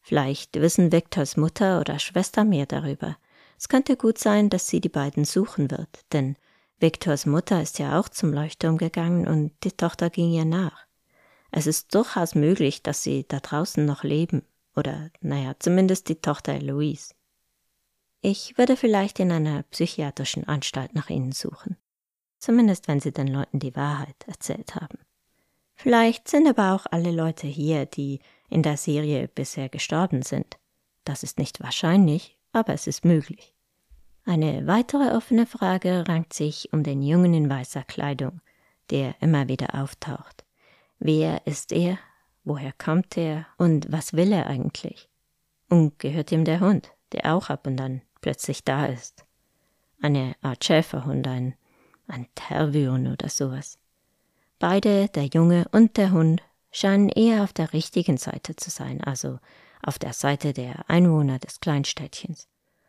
Vielleicht 0.00 0.58
wissen 0.58 0.90
Viktors 0.90 1.36
Mutter 1.36 1.80
oder 1.80 1.98
Schwester 1.98 2.44
mehr 2.44 2.64
darüber. 2.64 3.18
Es 3.58 3.68
könnte 3.68 3.98
gut 3.98 4.16
sein, 4.16 4.48
dass 4.48 4.68
sie 4.68 4.80
die 4.80 4.88
beiden 4.88 5.26
suchen 5.26 5.70
wird, 5.70 6.00
denn 6.14 6.36
Viktors 6.78 7.26
Mutter 7.26 7.60
ist 7.60 7.78
ja 7.78 8.00
auch 8.00 8.08
zum 8.08 8.32
Leuchtturm 8.32 8.78
gegangen 8.78 9.28
und 9.28 9.52
die 9.62 9.72
Tochter 9.72 10.08
ging 10.08 10.32
ihr 10.32 10.46
nach. 10.46 10.86
Es 11.50 11.66
ist 11.66 11.94
durchaus 11.94 12.34
möglich, 12.34 12.82
dass 12.82 13.02
sie 13.02 13.26
da 13.28 13.40
draußen 13.40 13.84
noch 13.84 14.02
leben, 14.02 14.46
oder 14.74 15.10
naja, 15.20 15.56
zumindest 15.58 16.08
die 16.08 16.22
Tochter 16.22 16.54
Eloise. 16.54 17.12
Ich 18.22 18.56
würde 18.56 18.78
vielleicht 18.78 19.20
in 19.20 19.30
einer 19.30 19.62
psychiatrischen 19.64 20.48
Anstalt 20.48 20.94
nach 20.94 21.10
ihnen 21.10 21.32
suchen 21.32 21.76
zumindest 22.40 22.88
wenn 22.88 22.98
sie 22.98 23.12
den 23.12 23.28
Leuten 23.28 23.60
die 23.60 23.76
Wahrheit 23.76 24.16
erzählt 24.26 24.74
haben. 24.74 24.98
Vielleicht 25.76 26.28
sind 26.28 26.48
aber 26.48 26.74
auch 26.74 26.86
alle 26.90 27.12
Leute 27.12 27.46
hier, 27.46 27.86
die 27.86 28.20
in 28.48 28.62
der 28.62 28.76
Serie 28.76 29.28
bisher 29.28 29.68
gestorben 29.68 30.22
sind. 30.22 30.58
Das 31.04 31.22
ist 31.22 31.38
nicht 31.38 31.62
wahrscheinlich, 31.62 32.36
aber 32.52 32.74
es 32.74 32.86
ist 32.86 33.04
möglich. 33.04 33.54
Eine 34.26 34.66
weitere 34.66 35.14
offene 35.16 35.46
Frage 35.46 36.06
rankt 36.06 36.34
sich 36.34 36.72
um 36.72 36.82
den 36.82 37.02
Jungen 37.02 37.32
in 37.32 37.48
weißer 37.48 37.82
Kleidung, 37.84 38.40
der 38.90 39.14
immer 39.20 39.48
wieder 39.48 39.74
auftaucht. 39.74 40.44
Wer 40.98 41.46
ist 41.46 41.72
er? 41.72 41.98
Woher 42.44 42.72
kommt 42.72 43.16
er? 43.16 43.46
Und 43.56 43.90
was 43.90 44.12
will 44.12 44.32
er 44.32 44.46
eigentlich? 44.46 45.08
Und 45.68 45.98
gehört 45.98 46.32
ihm 46.32 46.44
der 46.44 46.60
Hund, 46.60 46.92
der 47.12 47.34
auch 47.34 47.48
ab 47.48 47.66
und 47.66 47.80
an 47.80 48.02
plötzlich 48.20 48.64
da 48.64 48.86
ist. 48.86 49.24
Eine 50.02 50.34
Art 50.42 50.64
Schäferhund, 50.64 51.26
ein, 51.26 51.54
ein 52.10 52.26
Tervion 52.34 53.06
oder 53.06 53.28
sowas. 53.28 53.78
Beide, 54.58 55.08
der 55.08 55.26
Junge 55.26 55.66
und 55.72 55.96
der 55.96 56.12
Hund, 56.12 56.42
scheinen 56.70 57.08
eher 57.08 57.42
auf 57.42 57.52
der 57.52 57.72
richtigen 57.72 58.16
Seite 58.16 58.56
zu 58.56 58.70
sein, 58.70 59.02
also 59.02 59.38
auf 59.82 59.98
der 59.98 60.12
Seite 60.12 60.52
der 60.52 60.88
Einwohner 60.88 61.38
des 61.38 61.60
Kleinstädtchens. 61.60 62.48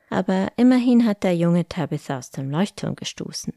Aber 0.10 0.52
immerhin 0.58 1.06
hat 1.06 1.24
der 1.24 1.36
Junge 1.36 1.68
Tabitha 1.68 2.18
aus 2.18 2.32
dem 2.32 2.52
Leuchtturm 2.52 2.96
gestoßen. 2.96 3.54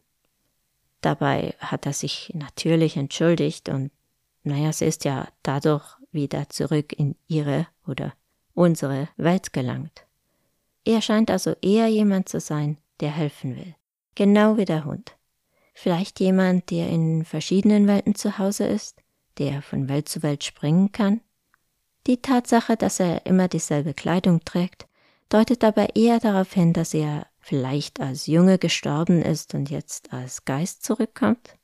Dabei 1.00 1.54
hat 1.58 1.84
er 1.84 1.92
sich 1.92 2.30
natürlich 2.34 2.96
entschuldigt 2.96 3.68
und 3.68 3.90
naja, 4.44 4.72
sie 4.72 4.84
ist 4.84 5.04
ja 5.04 5.28
dadurch 5.42 5.84
wieder 6.12 6.48
zurück 6.48 6.92
in 6.92 7.16
ihre 7.26 7.66
oder 7.86 8.14
unsere 8.54 9.08
Welt 9.16 9.52
gelangt. 9.52 10.06
Er 10.84 11.02
scheint 11.02 11.30
also 11.30 11.54
eher 11.60 11.88
jemand 11.88 12.28
zu 12.28 12.40
sein, 12.40 12.78
der 13.00 13.10
helfen 13.10 13.56
will. 13.56 13.74
Genau 14.14 14.56
wie 14.56 14.64
der 14.64 14.84
Hund. 14.84 15.16
Vielleicht 15.74 16.20
jemand, 16.20 16.70
der 16.70 16.88
in 16.88 17.24
verschiedenen 17.24 17.86
Welten 17.88 18.14
zu 18.14 18.38
Hause 18.38 18.64
ist, 18.64 19.02
der 19.38 19.60
von 19.60 19.88
Welt 19.88 20.08
zu 20.08 20.22
Welt 20.22 20.44
springen 20.44 20.92
kann? 20.92 21.20
Die 22.06 22.22
Tatsache, 22.22 22.76
dass 22.76 23.00
er 23.00 23.26
immer 23.26 23.48
dieselbe 23.48 23.92
Kleidung 23.92 24.44
trägt, 24.44 24.86
deutet 25.28 25.64
aber 25.64 25.96
eher 25.96 26.20
darauf 26.20 26.52
hin, 26.52 26.72
dass 26.72 26.94
er 26.94 27.26
vielleicht 27.40 28.00
als 28.00 28.26
Junge 28.26 28.58
gestorben 28.58 29.20
ist 29.20 29.54
und 29.54 29.68
jetzt 29.68 30.12
als 30.12 30.44
Geist 30.44 30.84
zurückkommt. 30.84 31.58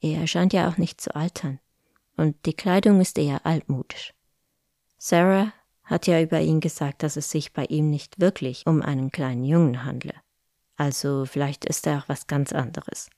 Er 0.00 0.26
scheint 0.26 0.52
ja 0.52 0.68
auch 0.68 0.78
nicht 0.78 1.00
zu 1.00 1.14
altern, 1.14 1.60
und 2.16 2.34
die 2.46 2.54
Kleidung 2.54 3.00
ist 3.00 3.18
eher 3.18 3.44
altmodisch. 3.44 4.14
Sarah 4.96 5.52
hat 5.84 6.06
ja 6.06 6.20
über 6.20 6.40
ihn 6.40 6.60
gesagt, 6.60 7.02
dass 7.02 7.16
es 7.16 7.30
sich 7.30 7.52
bei 7.52 7.64
ihm 7.66 7.90
nicht 7.90 8.20
wirklich 8.20 8.66
um 8.66 8.80
einen 8.80 9.10
kleinen 9.10 9.44
Jungen 9.44 9.84
handle. 9.84 10.14
Also 10.82 11.26
vielleicht 11.26 11.64
ist 11.64 11.86
er 11.86 11.98
auch 11.98 12.08
was 12.08 12.26
ganz 12.26 12.52
anderes. 12.52 13.08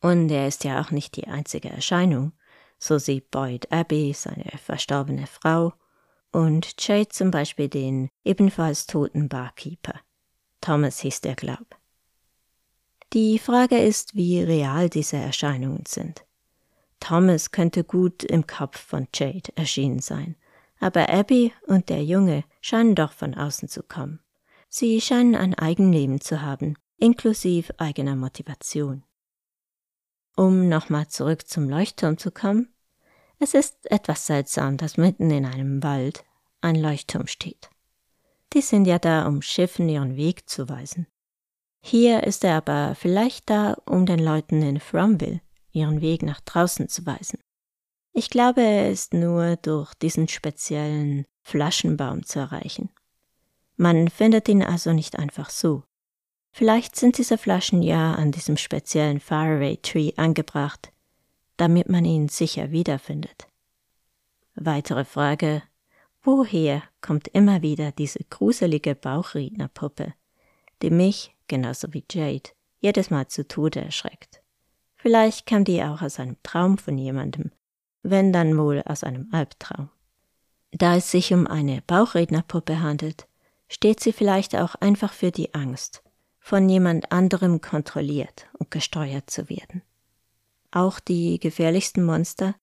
Und 0.00 0.30
er 0.30 0.48
ist 0.48 0.64
ja 0.64 0.80
auch 0.80 0.90
nicht 0.90 1.14
die 1.14 1.28
einzige 1.28 1.70
Erscheinung. 1.70 2.32
So 2.76 2.98
sieht 2.98 3.30
Boyd 3.30 3.70
Abbey, 3.70 4.12
seine 4.12 4.50
verstorbene 4.58 5.28
Frau, 5.28 5.74
und 6.32 6.74
Jade 6.84 7.08
zum 7.08 7.30
Beispiel 7.30 7.68
den 7.68 8.08
ebenfalls 8.24 8.88
toten 8.88 9.28
Barkeeper. 9.28 9.94
Thomas 10.60 10.98
hieß 10.98 11.20
der 11.20 11.36
Glaub. 11.36 11.76
Die 13.12 13.38
Frage 13.38 13.78
ist, 13.78 14.16
wie 14.16 14.42
real 14.42 14.88
diese 14.88 15.18
Erscheinungen 15.18 15.84
sind. 15.86 16.24
Thomas 16.98 17.52
könnte 17.52 17.84
gut 17.84 18.24
im 18.24 18.48
Kopf 18.48 18.80
von 18.80 19.06
Jade 19.14 19.52
erschienen 19.54 20.00
sein, 20.00 20.34
aber 20.80 21.10
Abby 21.10 21.52
und 21.68 21.90
der 21.90 22.02
Junge 22.02 22.42
scheinen 22.60 22.96
doch 22.96 23.12
von 23.12 23.36
außen 23.36 23.68
zu 23.68 23.84
kommen. 23.84 24.18
Sie 24.74 25.02
scheinen 25.02 25.34
ein 25.34 25.54
Eigenleben 25.54 26.22
zu 26.22 26.40
haben, 26.40 26.78
inklusive 26.96 27.78
eigener 27.78 28.16
Motivation. 28.16 29.04
Um 30.34 30.70
nochmal 30.70 31.08
zurück 31.08 31.46
zum 31.46 31.68
Leuchtturm 31.68 32.16
zu 32.16 32.30
kommen, 32.30 32.72
es 33.38 33.52
ist 33.52 33.90
etwas 33.90 34.26
seltsam, 34.26 34.78
dass 34.78 34.96
mitten 34.96 35.30
in 35.30 35.44
einem 35.44 35.82
Wald 35.82 36.24
ein 36.62 36.76
Leuchtturm 36.76 37.26
steht. 37.26 37.68
Die 38.54 38.62
sind 38.62 38.86
ja 38.86 38.98
da, 38.98 39.26
um 39.26 39.42
Schiffen 39.42 39.90
ihren 39.90 40.16
Weg 40.16 40.48
zu 40.48 40.70
weisen. 40.70 41.06
Hier 41.82 42.22
ist 42.22 42.42
er 42.42 42.56
aber 42.56 42.94
vielleicht 42.94 43.50
da, 43.50 43.74
um 43.84 44.06
den 44.06 44.20
Leuten 44.20 44.62
in 44.62 44.80
Fromville 44.80 45.42
ihren 45.72 46.00
Weg 46.00 46.22
nach 46.22 46.40
draußen 46.40 46.88
zu 46.88 47.04
weisen. 47.04 47.38
Ich 48.14 48.30
glaube, 48.30 48.62
er 48.62 48.90
ist 48.90 49.12
nur 49.12 49.56
durch 49.56 49.92
diesen 49.92 50.28
speziellen 50.28 51.26
Flaschenbaum 51.42 52.24
zu 52.24 52.38
erreichen. 52.38 52.88
Man 53.82 54.06
findet 54.06 54.48
ihn 54.48 54.62
also 54.62 54.92
nicht 54.92 55.18
einfach 55.18 55.50
so. 55.50 55.82
Vielleicht 56.52 56.94
sind 56.94 57.18
diese 57.18 57.36
Flaschen 57.36 57.82
ja 57.82 58.14
an 58.14 58.30
diesem 58.30 58.56
speziellen 58.56 59.18
Faraway 59.18 59.76
Tree 59.78 60.12
angebracht, 60.16 60.92
damit 61.56 61.88
man 61.88 62.04
ihn 62.04 62.28
sicher 62.28 62.70
wiederfindet. 62.70 63.48
Weitere 64.54 65.04
Frage, 65.04 65.64
woher 66.22 66.84
kommt 67.00 67.26
immer 67.26 67.62
wieder 67.62 67.90
diese 67.90 68.20
gruselige 68.30 68.94
Bauchrednerpuppe, 68.94 70.14
die 70.80 70.90
mich, 70.90 71.34
genauso 71.48 71.92
wie 71.92 72.04
Jade, 72.08 72.50
jedes 72.78 73.10
Mal 73.10 73.26
zu 73.26 73.48
Tode 73.48 73.80
erschreckt? 73.80 74.42
Vielleicht 74.94 75.44
kam 75.44 75.64
die 75.64 75.82
auch 75.82 76.02
aus 76.02 76.20
einem 76.20 76.36
Traum 76.44 76.78
von 76.78 76.98
jemandem, 76.98 77.50
wenn 78.04 78.32
dann 78.32 78.56
wohl 78.56 78.80
aus 78.86 79.02
einem 79.02 79.28
Albtraum. 79.32 79.90
Da 80.70 80.98
es 80.98 81.10
sich 81.10 81.34
um 81.34 81.48
eine 81.48 81.82
Bauchrednerpuppe 81.82 82.80
handelt, 82.80 83.26
steht 83.72 84.00
sie 84.00 84.12
vielleicht 84.12 84.54
auch 84.54 84.74
einfach 84.74 85.14
für 85.14 85.30
die 85.30 85.54
Angst, 85.54 86.02
von 86.38 86.68
jemand 86.68 87.10
anderem 87.10 87.62
kontrolliert 87.62 88.46
und 88.58 88.70
gesteuert 88.70 89.30
zu 89.30 89.48
werden. 89.48 89.82
Auch 90.70 91.00
die 91.00 91.38
gefährlichsten 91.38 92.04
Monster, 92.04 92.54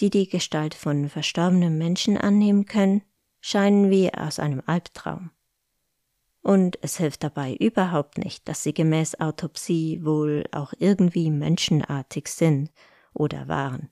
die 0.00 0.10
die 0.10 0.28
Gestalt 0.28 0.74
von 0.74 1.08
verstorbenen 1.08 1.78
Menschen 1.78 2.18
annehmen 2.18 2.66
können, 2.66 3.02
scheinen 3.40 3.90
wie 3.90 4.12
aus 4.12 4.40
einem 4.40 4.60
Albtraum. 4.66 5.30
Und 6.42 6.78
es 6.82 6.96
hilft 6.96 7.22
dabei 7.22 7.54
überhaupt 7.54 8.18
nicht, 8.18 8.48
dass 8.48 8.64
sie 8.64 8.74
gemäß 8.74 9.20
Autopsie 9.20 10.04
wohl 10.04 10.46
auch 10.50 10.72
irgendwie 10.78 11.30
menschenartig 11.30 12.26
sind 12.26 12.72
oder 13.14 13.46
waren. 13.46 13.90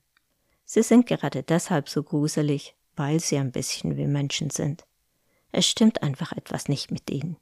Sie 0.65 0.83
sind 0.83 1.05
gerade 1.05 1.41
deshalb 1.41 1.87
so 1.87 2.03
gruselig, 2.03 2.75
weil 2.97 3.21
sie 3.21 3.37
ein 3.37 3.51
bisschen 3.53 3.95
wie 3.95 4.07
Menschen 4.07 4.49
sind. 4.49 4.85
Es 5.57 5.65
stimmt 5.65 6.03
einfach 6.03 6.33
etwas 6.33 6.67
nicht 6.67 6.91
mit 6.91 7.09
ihnen. 7.09 7.37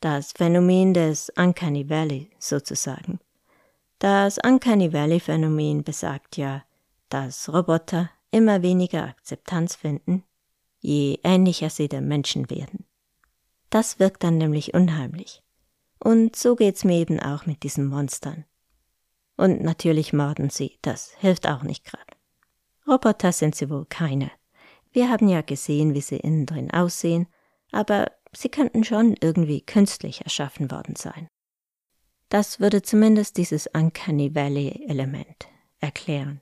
Das 0.00 0.32
Phänomen 0.32 0.94
des 0.94 1.30
Uncanny 1.36 1.90
Valley 1.90 2.30
sozusagen. 2.38 3.20
Das 3.98 4.38
Uncanny 4.42 4.94
Valley 4.94 5.20
Phänomen 5.20 5.84
besagt 5.84 6.38
ja, 6.38 6.64
dass 7.10 7.52
Roboter 7.52 8.08
immer 8.30 8.62
weniger 8.62 9.04
Akzeptanz 9.04 9.74
finden, 9.74 10.24
je 10.78 11.18
ähnlicher 11.22 11.68
sie 11.68 11.86
den 11.86 12.08
Menschen 12.08 12.48
werden. 12.48 12.86
Das 13.68 13.98
wirkt 13.98 14.24
dann 14.24 14.38
nämlich 14.38 14.72
unheimlich. 14.72 15.42
Und 15.98 16.36
so 16.36 16.56
geht's 16.56 16.84
mir 16.84 16.96
eben 16.96 17.20
auch 17.20 17.44
mit 17.44 17.62
diesen 17.62 17.88
Monstern. 17.88 18.46
Und 19.36 19.60
natürlich 19.60 20.14
morden 20.14 20.48
sie, 20.48 20.78
das 20.80 21.12
hilft 21.18 21.46
auch 21.46 21.62
nicht 21.62 21.84
gerade. 21.84 22.16
Roboter 22.88 23.32
sind 23.32 23.54
sie 23.54 23.68
wohl 23.68 23.84
keine. 23.84 24.30
Wir 24.92 25.10
haben 25.10 25.28
ja 25.28 25.42
gesehen, 25.42 25.92
wie 25.92 26.00
sie 26.00 26.16
innen 26.16 26.46
drin 26.46 26.70
aussehen, 26.70 27.26
aber 27.72 28.12
sie 28.32 28.48
könnten 28.48 28.84
schon 28.84 29.16
irgendwie 29.20 29.60
künstlich 29.60 30.22
erschaffen 30.22 30.70
worden 30.70 30.96
sein. 30.96 31.28
Das 32.28 32.60
würde 32.60 32.82
zumindest 32.82 33.36
dieses 33.36 33.66
Uncanny 33.66 34.34
Valley 34.34 34.84
Element 34.88 35.48
erklären. 35.80 36.40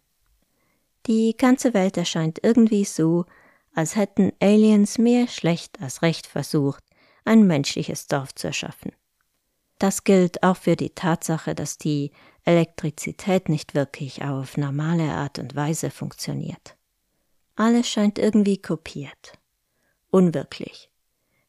Die 1.07 1.35
ganze 1.37 1.73
Welt 1.73 1.97
erscheint 1.97 2.41
irgendwie 2.43 2.85
so, 2.85 3.25
als 3.75 3.97
hätten 3.97 4.33
Aliens 4.41 4.99
mehr 4.99 5.29
schlecht 5.29 5.81
als 5.81 6.03
recht 6.03 6.27
versucht, 6.27 6.85
ein 7.25 7.47
menschliches 7.47 8.07
Dorf 8.07 8.35
zu 8.35 8.49
erschaffen. 8.49 8.93
Das 9.79 10.05
gilt 10.05 10.43
auch 10.43 10.57
für 10.57 10.77
die 10.77 10.91
Tatsache, 10.91 11.55
dass 11.55 11.79
die 11.79 12.11
Elektrizität 12.45 13.49
nicht 13.49 13.75
wirklich 13.75 14.25
auf 14.25 14.57
normale 14.57 15.13
Art 15.13 15.39
und 15.39 15.55
Weise 15.55 15.91
funktioniert. 15.91 16.77
Alles 17.55 17.89
scheint 17.89 18.19
irgendwie 18.19 18.61
kopiert. 18.61 19.39
Unwirklich. 20.11 20.88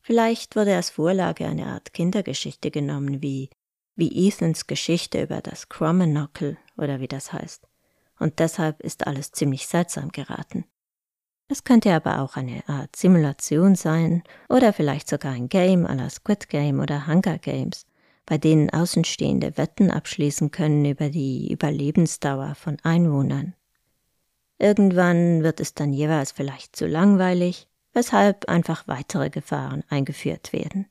Vielleicht 0.09 0.55
wurde 0.55 0.75
als 0.75 0.89
Vorlage 0.89 1.45
eine 1.45 1.67
Art 1.67 1.93
Kindergeschichte 1.93 2.71
genommen, 2.71 3.21
wie, 3.21 3.51
wie 3.95 4.27
Ethans 4.27 4.65
Geschichte 4.65 5.21
über 5.21 5.39
das 5.39 5.69
Cromenockle 5.69 6.57
oder 6.77 6.99
wie 6.99 7.07
das 7.07 7.31
heißt. 7.31 7.67
Und 8.17 8.39
deshalb 8.39 8.81
ist 8.81 9.05
alles 9.05 9.33
ziemlich 9.33 9.67
seltsam 9.67 10.09
geraten. 10.11 10.65
Es 11.47 11.63
könnte 11.63 11.93
aber 11.93 12.21
auch 12.21 12.37
eine 12.37 12.67
Art 12.67 12.95
Simulation 12.95 13.75
sein 13.75 14.23
oder 14.49 14.73
vielleicht 14.73 15.07
sogar 15.07 15.33
ein 15.33 15.47
Game 15.47 15.85
à 15.85 15.93
la 15.93 16.09
Squid 16.09 16.49
Game 16.49 16.79
oder 16.79 17.05
Hunger 17.05 17.37
Games, 17.37 17.85
bei 18.25 18.39
denen 18.39 18.71
Außenstehende 18.71 19.57
Wetten 19.59 19.91
abschließen 19.91 20.49
können 20.49 20.85
über 20.85 21.09
die 21.09 21.53
Überlebensdauer 21.53 22.55
von 22.55 22.77
Einwohnern. 22.81 23.53
Irgendwann 24.57 25.43
wird 25.43 25.59
es 25.59 25.75
dann 25.75 25.93
jeweils 25.93 26.31
vielleicht 26.31 26.75
zu 26.75 26.87
langweilig 26.87 27.68
weshalb 27.93 28.47
einfach 28.49 28.87
weitere 28.87 29.29
Gefahren 29.29 29.83
eingeführt 29.89 30.53
werden. 30.53 30.87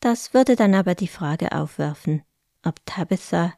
Das 0.00 0.32
würde 0.32 0.56
dann 0.56 0.74
aber 0.74 0.94
die 0.94 1.08
Frage 1.08 1.52
aufwerfen, 1.52 2.22
ob 2.64 2.84
Tabitha 2.86 3.54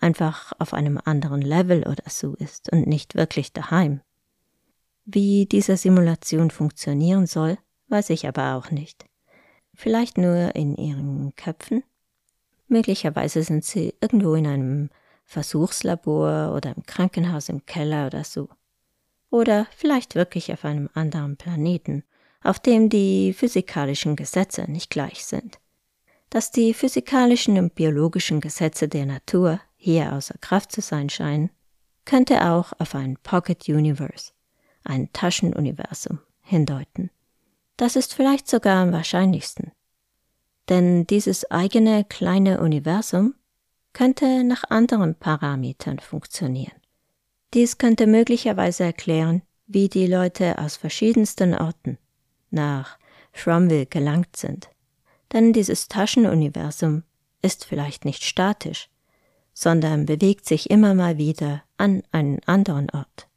einfach 0.00 0.52
auf 0.58 0.74
einem 0.74 1.00
anderen 1.02 1.42
Level 1.42 1.86
oder 1.86 2.08
so 2.08 2.34
ist 2.34 2.70
und 2.72 2.86
nicht 2.86 3.14
wirklich 3.14 3.52
daheim. 3.52 4.00
Wie 5.04 5.46
diese 5.46 5.76
Simulation 5.76 6.50
funktionieren 6.50 7.26
soll, 7.26 7.58
weiß 7.88 8.10
ich 8.10 8.28
aber 8.28 8.56
auch 8.56 8.70
nicht. 8.70 9.06
Vielleicht 9.74 10.18
nur 10.18 10.54
in 10.54 10.76
ihren 10.76 11.34
Köpfen? 11.36 11.82
Möglicherweise 12.66 13.42
sind 13.42 13.64
sie 13.64 13.94
irgendwo 14.00 14.34
in 14.34 14.46
einem 14.46 14.90
Versuchslabor 15.24 16.54
oder 16.54 16.74
im 16.76 16.82
Krankenhaus 16.84 17.48
im 17.48 17.64
Keller 17.64 18.06
oder 18.06 18.24
so. 18.24 18.48
Oder 19.30 19.66
vielleicht 19.76 20.14
wirklich 20.14 20.52
auf 20.52 20.64
einem 20.64 20.88
anderen 20.94 21.36
Planeten, 21.36 22.04
auf 22.42 22.58
dem 22.58 22.88
die 22.88 23.32
physikalischen 23.32 24.16
Gesetze 24.16 24.70
nicht 24.70 24.90
gleich 24.90 25.24
sind. 25.24 25.58
Dass 26.30 26.50
die 26.50 26.74
physikalischen 26.74 27.58
und 27.58 27.74
biologischen 27.74 28.40
Gesetze 28.40 28.88
der 28.88 29.06
Natur 29.06 29.60
hier 29.76 30.12
außer 30.12 30.36
Kraft 30.40 30.72
zu 30.72 30.80
sein 30.80 31.08
scheinen, 31.08 31.50
könnte 32.04 32.46
auch 32.46 32.72
auf 32.78 32.94
ein 32.94 33.18
Pocket 33.22 33.68
Universe, 33.68 34.32
ein 34.84 35.12
Taschenuniversum, 35.12 36.20
hindeuten. 36.42 37.10
Das 37.76 37.96
ist 37.96 38.14
vielleicht 38.14 38.48
sogar 38.48 38.82
am 38.82 38.92
wahrscheinlichsten. 38.92 39.72
Denn 40.68 41.06
dieses 41.06 41.50
eigene 41.50 42.04
kleine 42.04 42.60
Universum 42.60 43.34
könnte 43.92 44.44
nach 44.44 44.64
anderen 44.68 45.14
Parametern 45.14 45.98
funktionieren. 45.98 46.77
Dies 47.54 47.78
könnte 47.78 48.06
möglicherweise 48.06 48.84
erklären, 48.84 49.42
wie 49.66 49.88
die 49.88 50.06
Leute 50.06 50.58
aus 50.58 50.76
verschiedensten 50.76 51.54
Orten 51.54 51.98
nach 52.50 52.98
Fromville 53.32 53.86
gelangt 53.86 54.36
sind. 54.36 54.68
Denn 55.32 55.52
dieses 55.52 55.88
Taschenuniversum 55.88 57.04
ist 57.42 57.64
vielleicht 57.64 58.04
nicht 58.04 58.24
statisch, 58.24 58.88
sondern 59.52 60.06
bewegt 60.06 60.46
sich 60.46 60.70
immer 60.70 60.94
mal 60.94 61.18
wieder 61.18 61.62
an 61.76 62.02
einen 62.12 62.40
anderen 62.46 62.90
Ort. 62.90 63.28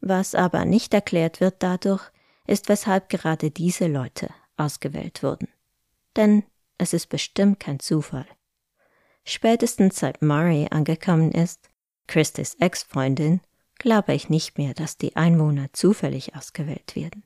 Was 0.00 0.34
aber 0.34 0.64
nicht 0.64 0.94
erklärt 0.94 1.40
wird 1.40 1.56
dadurch, 1.58 2.10
ist, 2.46 2.68
weshalb 2.68 3.08
gerade 3.08 3.50
diese 3.50 3.88
Leute 3.88 4.30
ausgewählt 4.56 5.22
wurden. 5.22 5.48
Denn 6.16 6.44
es 6.78 6.92
ist 6.92 7.08
bestimmt 7.08 7.60
kein 7.60 7.80
Zufall. 7.80 8.26
Spätestens 9.24 9.98
seit 9.98 10.22
Murray 10.22 10.66
angekommen 10.70 11.32
ist, 11.32 11.68
Christis 12.08 12.56
Ex-Freundin, 12.58 13.40
glaube 13.78 14.14
ich 14.14 14.28
nicht 14.28 14.58
mehr, 14.58 14.74
dass 14.74 14.98
die 14.98 15.14
Einwohner 15.14 15.68
zufällig 15.72 16.34
ausgewählt 16.34 16.96
werden. 16.96 17.22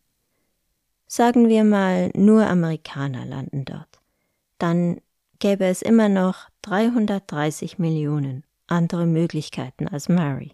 Sagen 1.06 1.48
wir 1.48 1.64
mal, 1.64 2.10
nur 2.14 2.46
Amerikaner 2.46 3.24
landen 3.24 3.64
dort. 3.64 4.00
Dann 4.58 5.00
gäbe 5.38 5.64
es 5.64 5.82
immer 5.82 6.08
noch 6.08 6.48
330 6.62 7.78
Millionen 7.78 8.44
andere 8.66 9.06
Möglichkeiten 9.06 9.88
als 9.88 10.08
Murray. 10.08 10.52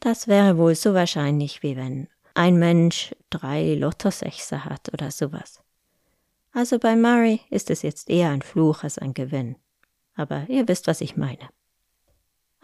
Das 0.00 0.28
wäre 0.28 0.58
wohl 0.58 0.74
so 0.74 0.94
wahrscheinlich, 0.94 1.62
wie 1.62 1.76
wenn 1.76 2.08
ein 2.34 2.58
Mensch 2.58 3.14
drei 3.30 3.74
Lottosechser 3.74 4.64
hat 4.64 4.92
oder 4.92 5.10
sowas. 5.10 5.62
Also 6.52 6.78
bei 6.78 6.94
Murray 6.96 7.40
ist 7.50 7.70
es 7.70 7.82
jetzt 7.82 8.08
eher 8.08 8.30
ein 8.30 8.42
Fluch 8.42 8.82
als 8.82 8.98
ein 8.98 9.14
Gewinn. 9.14 9.56
Aber 10.14 10.48
ihr 10.48 10.68
wisst, 10.68 10.86
was 10.86 11.00
ich 11.00 11.16
meine. 11.16 11.48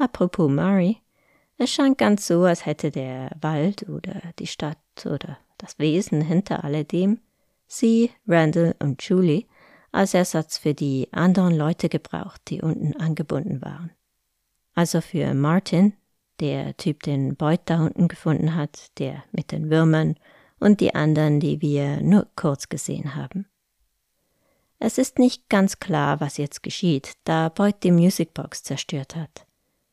Apropos 0.02 0.50
Murray, 0.50 0.97
es 1.59 1.71
scheint 1.71 1.97
ganz 1.97 2.26
so, 2.26 2.42
als 2.42 2.66
hätte 2.66 2.90
der 2.90 3.30
Wald 3.40 3.88
oder 3.88 4.21
die 4.40 4.49
Stadt 4.49 4.76
oder 5.04 5.38
das 5.59 5.78
Wesen 5.78 6.23
hinter 6.23 6.64
alledem 6.64 7.21
sie, 7.68 8.11
Randall 8.26 8.75
und 8.80 9.00
Julie 9.04 9.44
als 9.92 10.14
Ersatz 10.14 10.59
für 10.59 10.75
die 10.75 11.06
anderen 11.12 11.56
Leute 11.56 11.88
gebraucht, 11.88 12.40
die 12.49 12.62
unten 12.62 12.97
angebunden 12.97 13.62
waren. 13.62 13.92
Also 14.75 15.00
für 15.00 15.35
Martin, 15.35 15.92
der 16.40 16.76
Typ, 16.76 17.04
den 17.04 17.37
Boyd 17.37 17.61
da 17.66 17.85
unten 17.85 18.09
gefunden 18.09 18.56
hat, 18.56 18.99
der 18.99 19.23
mit 19.30 19.52
den 19.52 19.71
Würmern 19.71 20.16
und 20.59 20.80
die 20.80 20.97
anderen, 20.97 21.38
die 21.38 21.61
wir 21.61 22.00
nur 22.00 22.26
kurz 22.35 22.68
gesehen 22.68 23.14
haben. 23.14 23.47
Es 24.80 24.99
ist 24.99 25.21
nicht 25.21 25.49
ganz 25.49 25.78
klar, 25.78 26.21
was 26.21 26.38
jetzt 26.38 26.64
geschieht, 26.64 27.12
da 27.23 27.50
Boyd 27.50 27.85
die 27.85 27.92
Musicbox 27.92 28.64
zerstört 28.64 29.14
hat. 29.14 29.47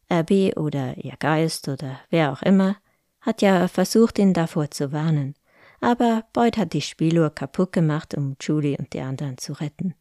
Abby 0.09 0.53
oder 0.55 0.97
ihr 0.97 1.15
Geist 1.19 1.67
oder 1.67 1.99
wer 2.09 2.31
auch 2.31 2.41
immer 2.41 2.77
hat 3.21 3.41
ja 3.41 3.67
versucht, 3.67 4.17
ihn 4.19 4.33
davor 4.33 4.71
zu 4.71 4.91
warnen, 4.91 5.35
aber 5.81 6.25
Boyd 6.33 6.57
hat 6.57 6.73
die 6.73 6.81
Spieluhr 6.81 7.29
kaputt 7.29 7.73
gemacht, 7.73 8.15
um 8.15 8.35
Julie 8.39 8.77
und 8.77 8.93
die 8.93 9.01
anderen 9.01 9.37
zu 9.37 9.53
retten. 9.53 9.93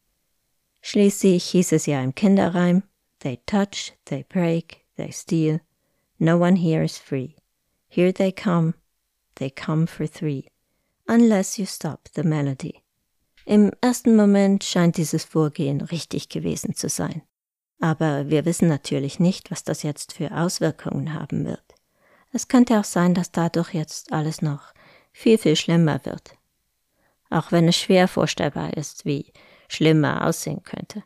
Schließlich 0.81 1.45
hieß 1.45 1.73
es 1.73 1.87
ja 1.87 2.03
im 2.03 2.15
Kinderreim, 2.15 2.83
They 3.21 3.41
touch, 3.47 3.95
they 4.05 4.25
break, 4.29 4.85
they 4.97 5.11
steal, 5.11 5.61
no 6.19 6.39
one 6.39 6.57
here 6.57 6.85
is 6.85 6.97
free. 6.97 7.35
Here 7.89 8.13
they 8.13 8.31
come, 8.31 8.75
they 9.35 9.51
come 9.51 9.87
for 9.89 10.07
three, 10.07 10.49
unless 11.09 11.59
you 11.59 11.67
stop 11.67 12.09
the 12.15 12.23
melody. 12.23 12.83
Im 13.45 13.73
ersten 13.81 14.15
Moment 14.15 14.63
scheint 14.63 14.99
dieses 14.99 15.25
Vorgehen 15.25 15.81
richtig 15.81 16.29
gewesen 16.29 16.75
zu 16.75 16.89
sein. 16.89 17.23
Aber 17.81 18.29
wir 18.29 18.45
wissen 18.45 18.69
natürlich 18.69 19.21
nicht, 19.21 19.51
was 19.51 19.65
das 19.65 19.83
jetzt 19.83 20.13
für 20.13 20.33
Auswirkungen 20.33 21.15
haben 21.15 21.47
wird. 21.47 21.63
Es 22.33 22.49
könnte 22.49 22.79
auch 22.79 22.85
sein, 22.85 23.15
dass 23.15 23.31
dadurch 23.31 23.73
jetzt 23.75 24.13
alles 24.13 24.43
noch 24.43 24.75
viel, 25.13 25.39
viel 25.39 25.57
schlimmer 25.57 26.05
wird. 26.05 26.35
Auch 27.31 27.53
wenn 27.53 27.69
es 27.69 27.77
schwer 27.77 28.09
vorstellbar 28.09 28.77
ist, 28.77 29.05
wie 29.05 29.33
schlimmer 29.69 30.27
aussehen 30.27 30.63
könnte. 30.63 31.05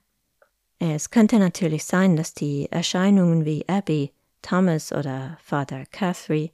Es 0.79 1.11
könnte 1.11 1.39
natürlich 1.39 1.85
sein, 1.85 2.17
dass 2.17 2.35
die 2.35 2.71
Erscheinungen 2.71 3.45
wie 3.45 3.69
Abby, 3.69 4.13
Thomas 4.41 4.93
oder 4.93 5.39
Father 5.43 5.87
Catherine 5.87 6.51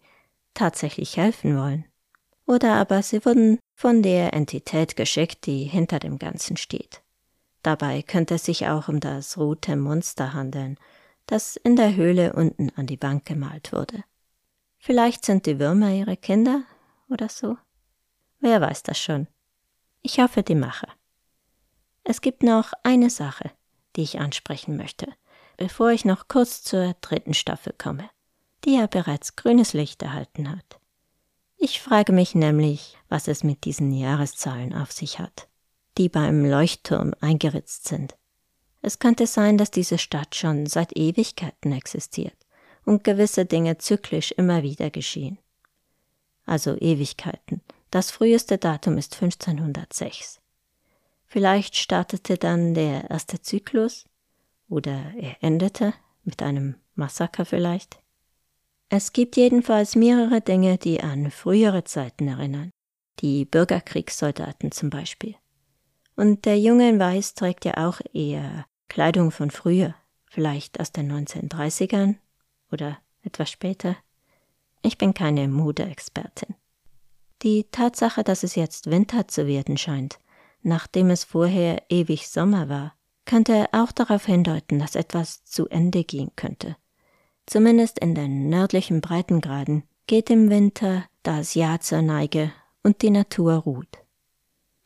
tatsächlich 0.53 1.17
helfen 1.17 1.57
wollen. 1.57 1.85
Oder 2.47 2.75
aber 2.75 3.03
sie 3.03 3.25
wurden 3.25 3.59
von 3.75 4.03
der 4.03 4.35
Entität 4.35 4.97
geschickt, 4.97 5.47
die 5.47 5.65
hinter 5.65 5.99
dem 5.99 6.19
Ganzen 6.19 6.57
steht. 6.57 7.03
Dabei 7.63 8.03
könnte 8.03 8.35
es 8.35 8.45
sich 8.45 8.67
auch 8.69 8.89
um 8.89 9.01
das 9.01 9.37
rote 9.37 9.77
Monster 9.77 10.33
handeln, 10.33 10.79
das 11.27 11.57
in 11.57 11.77
der 11.77 11.95
Höhle 11.95 12.33
unten 12.33 12.71
an 12.77 12.87
die 12.87 13.01
Wand 13.03 13.25
gemalt 13.25 13.73
wurde. 13.73 14.05
Vielleicht 14.79 15.25
sind 15.25 15.47
die 15.47 15.59
Würmer 15.59 15.91
ihre 15.91 16.17
Kinder 16.17 16.63
oder 17.09 17.29
so. 17.29 17.57
Wer 18.41 18.61
weiß 18.61 18.85
das 18.85 18.99
schon. 18.99 19.27
Ich 20.03 20.21
hoffe, 20.21 20.43
die 20.43 20.55
Macher. 20.55 20.89
Es 22.05 22.21
gibt 22.21 22.43
noch 22.43 22.73
eine 22.85 23.11
Sache, 23.11 23.51
die 23.97 24.03
ich 24.03 24.21
ansprechen 24.21 24.77
möchte, 24.77 25.13
bevor 25.57 25.91
ich 25.91 26.05
noch 26.05 26.29
kurz 26.29 26.63
zur 26.63 26.95
dritten 27.01 27.35
Staffel 27.35 27.75
komme, 27.77 28.09
die 28.65 28.77
ja 28.77 28.87
bereits 28.87 29.37
grünes 29.37 29.73
Licht 29.73 30.03
erhalten 30.03 30.51
hat. 30.51 30.81
Ich 31.57 31.83
frage 31.83 32.13
mich 32.13 32.37
nämlich, 32.37 32.97
was 33.09 33.27
es 33.27 33.43
mit 33.43 33.65
diesen 33.65 33.93
Jahreszahlen 33.93 34.73
auf 34.73 34.93
sich 34.93 35.19
hat, 35.19 35.48
die 35.99 36.09
beim 36.09 36.45
Leuchtturm 36.45 37.13
eingeritzt 37.21 37.89
sind. 37.89 38.17
Es 38.81 38.99
könnte 38.99 39.27
sein, 39.27 39.59
dass 39.59 39.71
diese 39.71 39.99
Stadt 39.99 40.35
schon 40.35 40.67
seit 40.67 40.97
Ewigkeiten 40.97 41.73
existiert 41.73 42.37
und 42.85 43.05
gewisse 43.05 43.45
Dinge 43.45 43.79
zyklisch 43.79 44.33
immer 44.33 44.63
wieder 44.63 44.91
geschehen. 44.91 45.39
Also 46.47 46.77
Ewigkeiten. 46.79 47.61
Das 47.91 48.11
früheste 48.11 48.57
Datum 48.59 48.97
ist 48.97 49.15
1506. 49.15 50.41
Vielleicht 51.27 51.77
startete 51.77 52.39
dann 52.39 52.73
der 52.75 53.11
erste 53.11 53.43
Zyklus 53.43 54.07
oder 54.69 55.13
er 55.17 55.37
endete 55.43 55.93
mit 56.25 56.43
einem 56.43 56.77
Massaker 56.95 57.45
vielleicht. 57.45 57.99
Es 58.89 59.13
gibt 59.13 59.37
jedenfalls 59.37 59.97
mehrere 59.97 60.41
Dinge, 60.41 60.79
die 60.79 61.03
an 61.03 61.31
frühere 61.31 61.85
Zeiten 61.85 62.29
erinnern, 62.29 62.71
die 63.21 63.45
Bürgerkriegssoldaten 63.45 64.73
zum 64.73 64.89
Beispiel. 64.89 65.35
Und 66.19 66.47
der 66.47 66.59
Junge 66.59 66.89
in 66.89 66.99
Weiß 66.99 67.35
trägt 67.35 67.65
ja 67.65 67.77
auch 67.77 68.01
eher 68.13 68.67
Kleidung 68.89 69.31
von 69.31 69.53
früher, 69.53 69.95
vielleicht 70.27 70.81
aus 70.81 70.91
den 70.91 71.13
1930ern 71.13 72.17
oder 72.73 72.99
etwas 73.23 73.53
später. 73.53 73.95
Ich 74.83 74.99
bin 74.99 75.15
keine 75.15 75.47
Modeexpertin. 75.47 76.57
Die 77.43 77.69
Tatsache, 77.71 78.25
dass 78.25 78.43
es 78.43 78.57
jetzt 78.57 78.91
Winter 78.91 79.29
zu 79.29 79.47
werden 79.47 79.77
scheint, 79.77 80.19
nachdem 80.61 81.11
es 81.11 81.23
vorher 81.23 81.85
ewig 81.89 82.29
Sommer 82.29 82.69
war, 82.69 82.95
könnte 83.25 83.69
auch 83.71 83.93
darauf 83.93 84.27
hindeuten, 84.27 84.81
dass 84.81 84.97
etwas 84.97 85.45
zu 85.45 85.69
Ende 85.69 86.03
gehen 86.03 86.33
könnte. 86.35 86.75
Zumindest 87.47 88.01
in 88.01 88.17
den 88.17 88.49
nördlichen 88.49 89.03
Breitengraden 89.03 89.85
geht 90.09 90.31
im 90.31 90.51
Winter 90.51 91.05
das 91.23 91.55
Jahr 91.55 91.79
zur 91.79 92.03
Neige 92.03 92.51
und 92.83 93.03
die 93.03 93.11
Natur 93.11 93.55
ruht. 93.55 94.08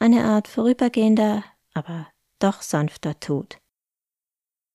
Eine 0.03 0.25
Art 0.25 0.49
vorübergehender, 0.49 1.45
aber 1.75 2.09
doch 2.41 2.61
sanfter 2.61 3.21
Tod. 3.21 3.59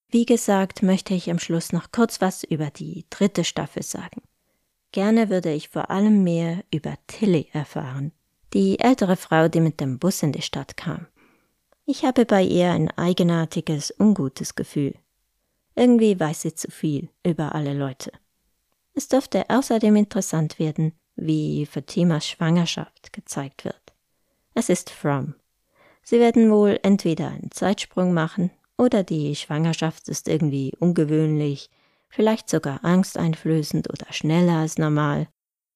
Wie 0.08 0.24
gesagt, 0.24 0.82
möchte 0.82 1.12
ich 1.12 1.30
am 1.30 1.38
Schluss 1.38 1.70
noch 1.70 1.92
kurz 1.92 2.22
was 2.22 2.44
über 2.44 2.70
die 2.70 3.04
dritte 3.10 3.44
Staffel 3.44 3.82
sagen. 3.82 4.22
Gerne 4.90 5.28
würde 5.28 5.52
ich 5.52 5.68
vor 5.68 5.90
allem 5.90 6.24
mehr 6.24 6.64
über 6.72 6.94
Tilly 7.08 7.50
erfahren, 7.52 8.12
die 8.54 8.78
ältere 8.78 9.16
Frau, 9.16 9.48
die 9.48 9.60
mit 9.60 9.80
dem 9.82 9.98
Bus 9.98 10.22
in 10.22 10.32
die 10.32 10.40
Stadt 10.40 10.78
kam. 10.78 11.08
Ich 11.84 12.06
habe 12.06 12.24
bei 12.24 12.42
ihr 12.42 12.70
ein 12.70 12.90
eigenartiges, 12.92 13.92
ungutes 13.98 14.54
Gefühl. 14.54 14.94
Irgendwie 15.74 16.18
weiß 16.18 16.40
sie 16.40 16.54
zu 16.54 16.70
viel 16.70 17.10
über 17.22 17.54
alle 17.54 17.74
Leute. 17.74 18.12
Es 18.94 19.08
dürfte 19.08 19.44
außerdem 19.50 19.94
interessant 19.94 20.58
werden, 20.58 20.98
wie 21.16 21.66
Fatimas 21.66 22.26
Schwangerschaft 22.26 23.12
gezeigt 23.12 23.66
wird. 23.66 23.87
Es 24.58 24.68
ist 24.68 24.90
From. 24.90 25.36
Sie 26.02 26.18
werden 26.18 26.50
wohl 26.50 26.80
entweder 26.82 27.28
einen 27.28 27.52
Zeitsprung 27.52 28.12
machen 28.12 28.50
oder 28.76 29.04
die 29.04 29.36
Schwangerschaft 29.36 30.08
ist 30.08 30.26
irgendwie 30.26 30.72
ungewöhnlich, 30.80 31.70
vielleicht 32.08 32.48
sogar 32.48 32.84
angsteinflößend 32.84 33.88
oder 33.88 34.12
schneller 34.12 34.56
als 34.56 34.76
normal. 34.76 35.28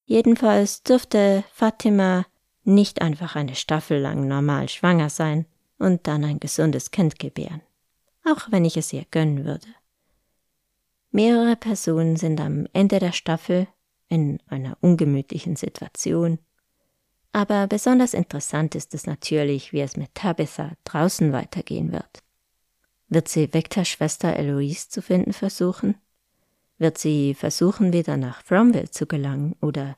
Jedenfalls 0.04 0.82
dürfte 0.82 1.44
Fatima 1.52 2.26
nicht 2.64 3.02
einfach 3.02 3.36
eine 3.36 3.54
Staffel 3.54 4.00
lang 4.00 4.26
normal 4.26 4.68
schwanger 4.68 5.10
sein 5.10 5.46
und 5.78 6.08
dann 6.08 6.24
ein 6.24 6.40
gesundes 6.40 6.90
Kind 6.90 7.20
gebären, 7.20 7.62
auch 8.24 8.50
wenn 8.50 8.64
ich 8.64 8.76
es 8.76 8.92
ihr 8.92 9.06
gönnen 9.12 9.44
würde. 9.44 9.68
Mehrere 11.12 11.54
Personen 11.54 12.16
sind 12.16 12.40
am 12.40 12.66
Ende 12.72 12.98
der 12.98 13.12
Staffel 13.12 13.68
in 14.08 14.40
einer 14.48 14.76
ungemütlichen 14.80 15.54
Situation. 15.54 16.40
Aber 17.32 17.66
besonders 17.66 18.12
interessant 18.12 18.74
ist 18.74 18.94
es 18.94 19.06
natürlich, 19.06 19.72
wie 19.72 19.80
es 19.80 19.96
mit 19.96 20.14
Tabitha 20.14 20.72
draußen 20.84 21.32
weitergehen 21.32 21.90
wird. 21.90 22.22
Wird 23.08 23.28
sie 23.28 23.52
Victors 23.52 23.88
Schwester 23.88 24.36
Eloise 24.36 24.88
zu 24.88 25.02
finden 25.02 25.32
versuchen? 25.32 25.96
Wird 26.78 26.98
sie 26.98 27.34
versuchen, 27.34 27.92
wieder 27.92 28.16
nach 28.16 28.42
Fromville 28.42 28.90
zu 28.90 29.06
gelangen 29.06 29.56
oder 29.60 29.96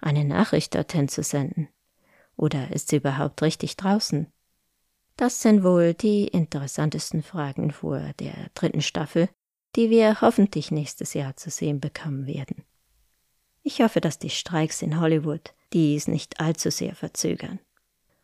eine 0.00 0.24
Nachricht 0.24 0.74
dorthin 0.74 1.08
zu 1.08 1.22
senden? 1.22 1.68
Oder 2.36 2.70
ist 2.70 2.88
sie 2.88 2.96
überhaupt 2.96 3.42
richtig 3.42 3.76
draußen? 3.76 4.26
Das 5.16 5.42
sind 5.42 5.62
wohl 5.62 5.92
die 5.92 6.28
interessantesten 6.28 7.22
Fragen 7.22 7.72
vor 7.72 8.00
der 8.20 8.48
dritten 8.54 8.80
Staffel, 8.80 9.28
die 9.76 9.90
wir 9.90 10.22
hoffentlich 10.22 10.70
nächstes 10.70 11.12
Jahr 11.12 11.36
zu 11.36 11.50
sehen 11.50 11.80
bekommen 11.80 12.26
werden. 12.26 12.64
Ich 13.62 13.80
hoffe, 13.82 14.00
dass 14.00 14.18
die 14.18 14.30
Streiks 14.30 14.82
in 14.82 15.00
Hollywood 15.00 15.52
dies 15.72 16.08
nicht 16.08 16.40
allzu 16.40 16.70
sehr 16.70 16.94
verzögern. 16.94 17.60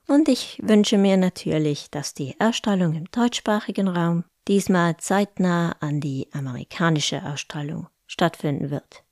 Und 0.09 0.29
ich 0.29 0.61
wünsche 0.62 0.99
mir 0.99 1.16
natürlich, 1.16 1.90
dass 1.90 2.14
die 2.14 2.37
Ausstrahlung 2.38 2.94
im 2.94 3.11
deutschsprachigen 3.11 3.88
Raum 3.88 4.25
diesmal 4.49 4.96
zeitnah 4.99 5.77
an 5.81 6.01
die 6.01 6.29
amerikanische 6.33 7.25
Ausstrahlung 7.25 7.88
stattfinden 8.07 8.70
wird. 8.70 9.03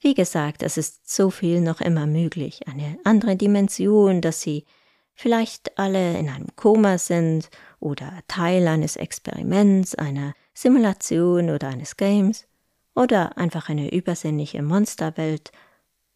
Wie 0.00 0.14
gesagt, 0.14 0.62
es 0.62 0.76
ist 0.76 1.08
so 1.08 1.30
viel 1.30 1.60
noch 1.60 1.80
immer 1.80 2.06
möglich, 2.06 2.66
eine 2.68 2.98
andere 3.04 3.36
Dimension, 3.36 4.20
dass 4.20 4.42
sie 4.42 4.66
vielleicht 5.14 5.78
alle 5.78 6.18
in 6.18 6.28
einem 6.28 6.48
Koma 6.56 6.98
sind 6.98 7.48
oder 7.80 8.12
Teil 8.28 8.66
eines 8.68 8.96
Experiments, 8.96 9.94
einer 9.94 10.34
Simulation 10.54 11.50
oder 11.50 11.68
eines 11.68 11.96
Games 11.96 12.46
oder 12.94 13.36
einfach 13.38 13.68
eine 13.68 13.92
übersinnliche 13.92 14.62
Monsterwelt 14.62 15.52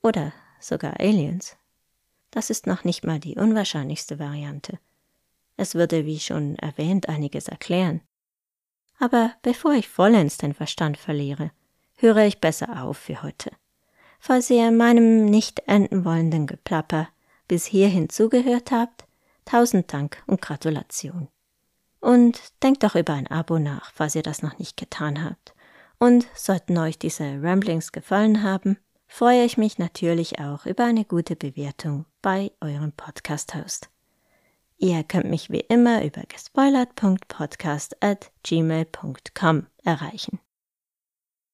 oder 0.03 0.33
sogar 0.61 1.01
Aliens. 1.01 1.57
Das 2.31 2.51
ist 2.51 2.67
noch 2.67 2.85
nicht 2.85 3.05
mal 3.05 3.19
die 3.19 3.37
unwahrscheinlichste 3.37 4.19
Variante. 4.19 4.79
Es 5.57 5.75
würde, 5.75 6.05
wie 6.05 6.21
schon 6.21 6.57
erwähnt, 6.57 7.09
einiges 7.09 7.49
erklären. 7.49 8.03
Aber 8.99 9.33
bevor 9.43 9.73
ich 9.73 9.89
vollends 9.89 10.39
den 10.39 10.55
Verstand 10.55 10.97
verliere, 10.99 11.51
höre 11.97 12.25
ich 12.27 12.41
besser 12.41 12.83
auf 12.83 12.99
für 12.99 13.23
heute. 13.23 13.51
Falls 14.19 14.51
ihr 14.51 14.71
meinem 14.71 15.27
nicht 15.27 15.61
enden 15.67 16.05
wollenden 16.05 16.47
Geplapper 16.47 17.09
bis 17.49 17.67
hierhin 17.67 18.09
zugehört 18.09 18.71
habt, 18.71 19.07
tausend 19.45 19.93
Dank 19.93 20.23
und 20.27 20.43
Gratulation. 20.43 21.29
Und 22.01 22.41
denkt 22.63 22.83
doch 22.83 22.95
über 22.95 23.15
ein 23.15 23.27
Abo 23.29 23.59
nach, 23.59 23.93
falls 23.93 24.15
ihr 24.15 24.23
das 24.23 24.43
noch 24.43 24.59
nicht 24.59 24.77
getan 24.77 25.25
habt. 25.25 25.55
Und 25.99 26.27
sollten 26.35 26.77
euch 26.79 26.99
diese 26.99 27.43
Ramblings 27.43 27.93
gefallen 27.93 28.43
haben, 28.43 28.79
freue 29.07 29.45
ich 29.45 29.57
mich 29.57 29.79
natürlich 29.79 30.39
auch 30.41 30.67
über 30.67 30.85
eine 30.85 31.05
gute 31.05 31.37
Bewertung 31.37 32.05
bei 32.21 32.53
eurem 32.61 32.93
Podcast-Host. 32.93 33.89
Ihr 34.79 35.05
könnt 35.05 35.31
mich 35.31 35.51
wie 35.51 35.61
immer 35.61 36.05
über 36.05 36.23
gespoilert.podcast 36.29 38.03
at 38.03 38.31
gmail.com 38.43 39.67
erreichen. 39.83 40.39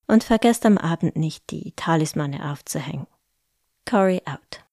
Und 0.09 0.25
vergesst 0.25 0.67
am 0.67 0.77
Abend 0.77 1.15
nicht, 1.15 1.51
die 1.51 1.73
Talismane 1.77 2.51
aufzuhängen. 2.51 3.07
Cory 3.89 4.21
out. 4.25 4.65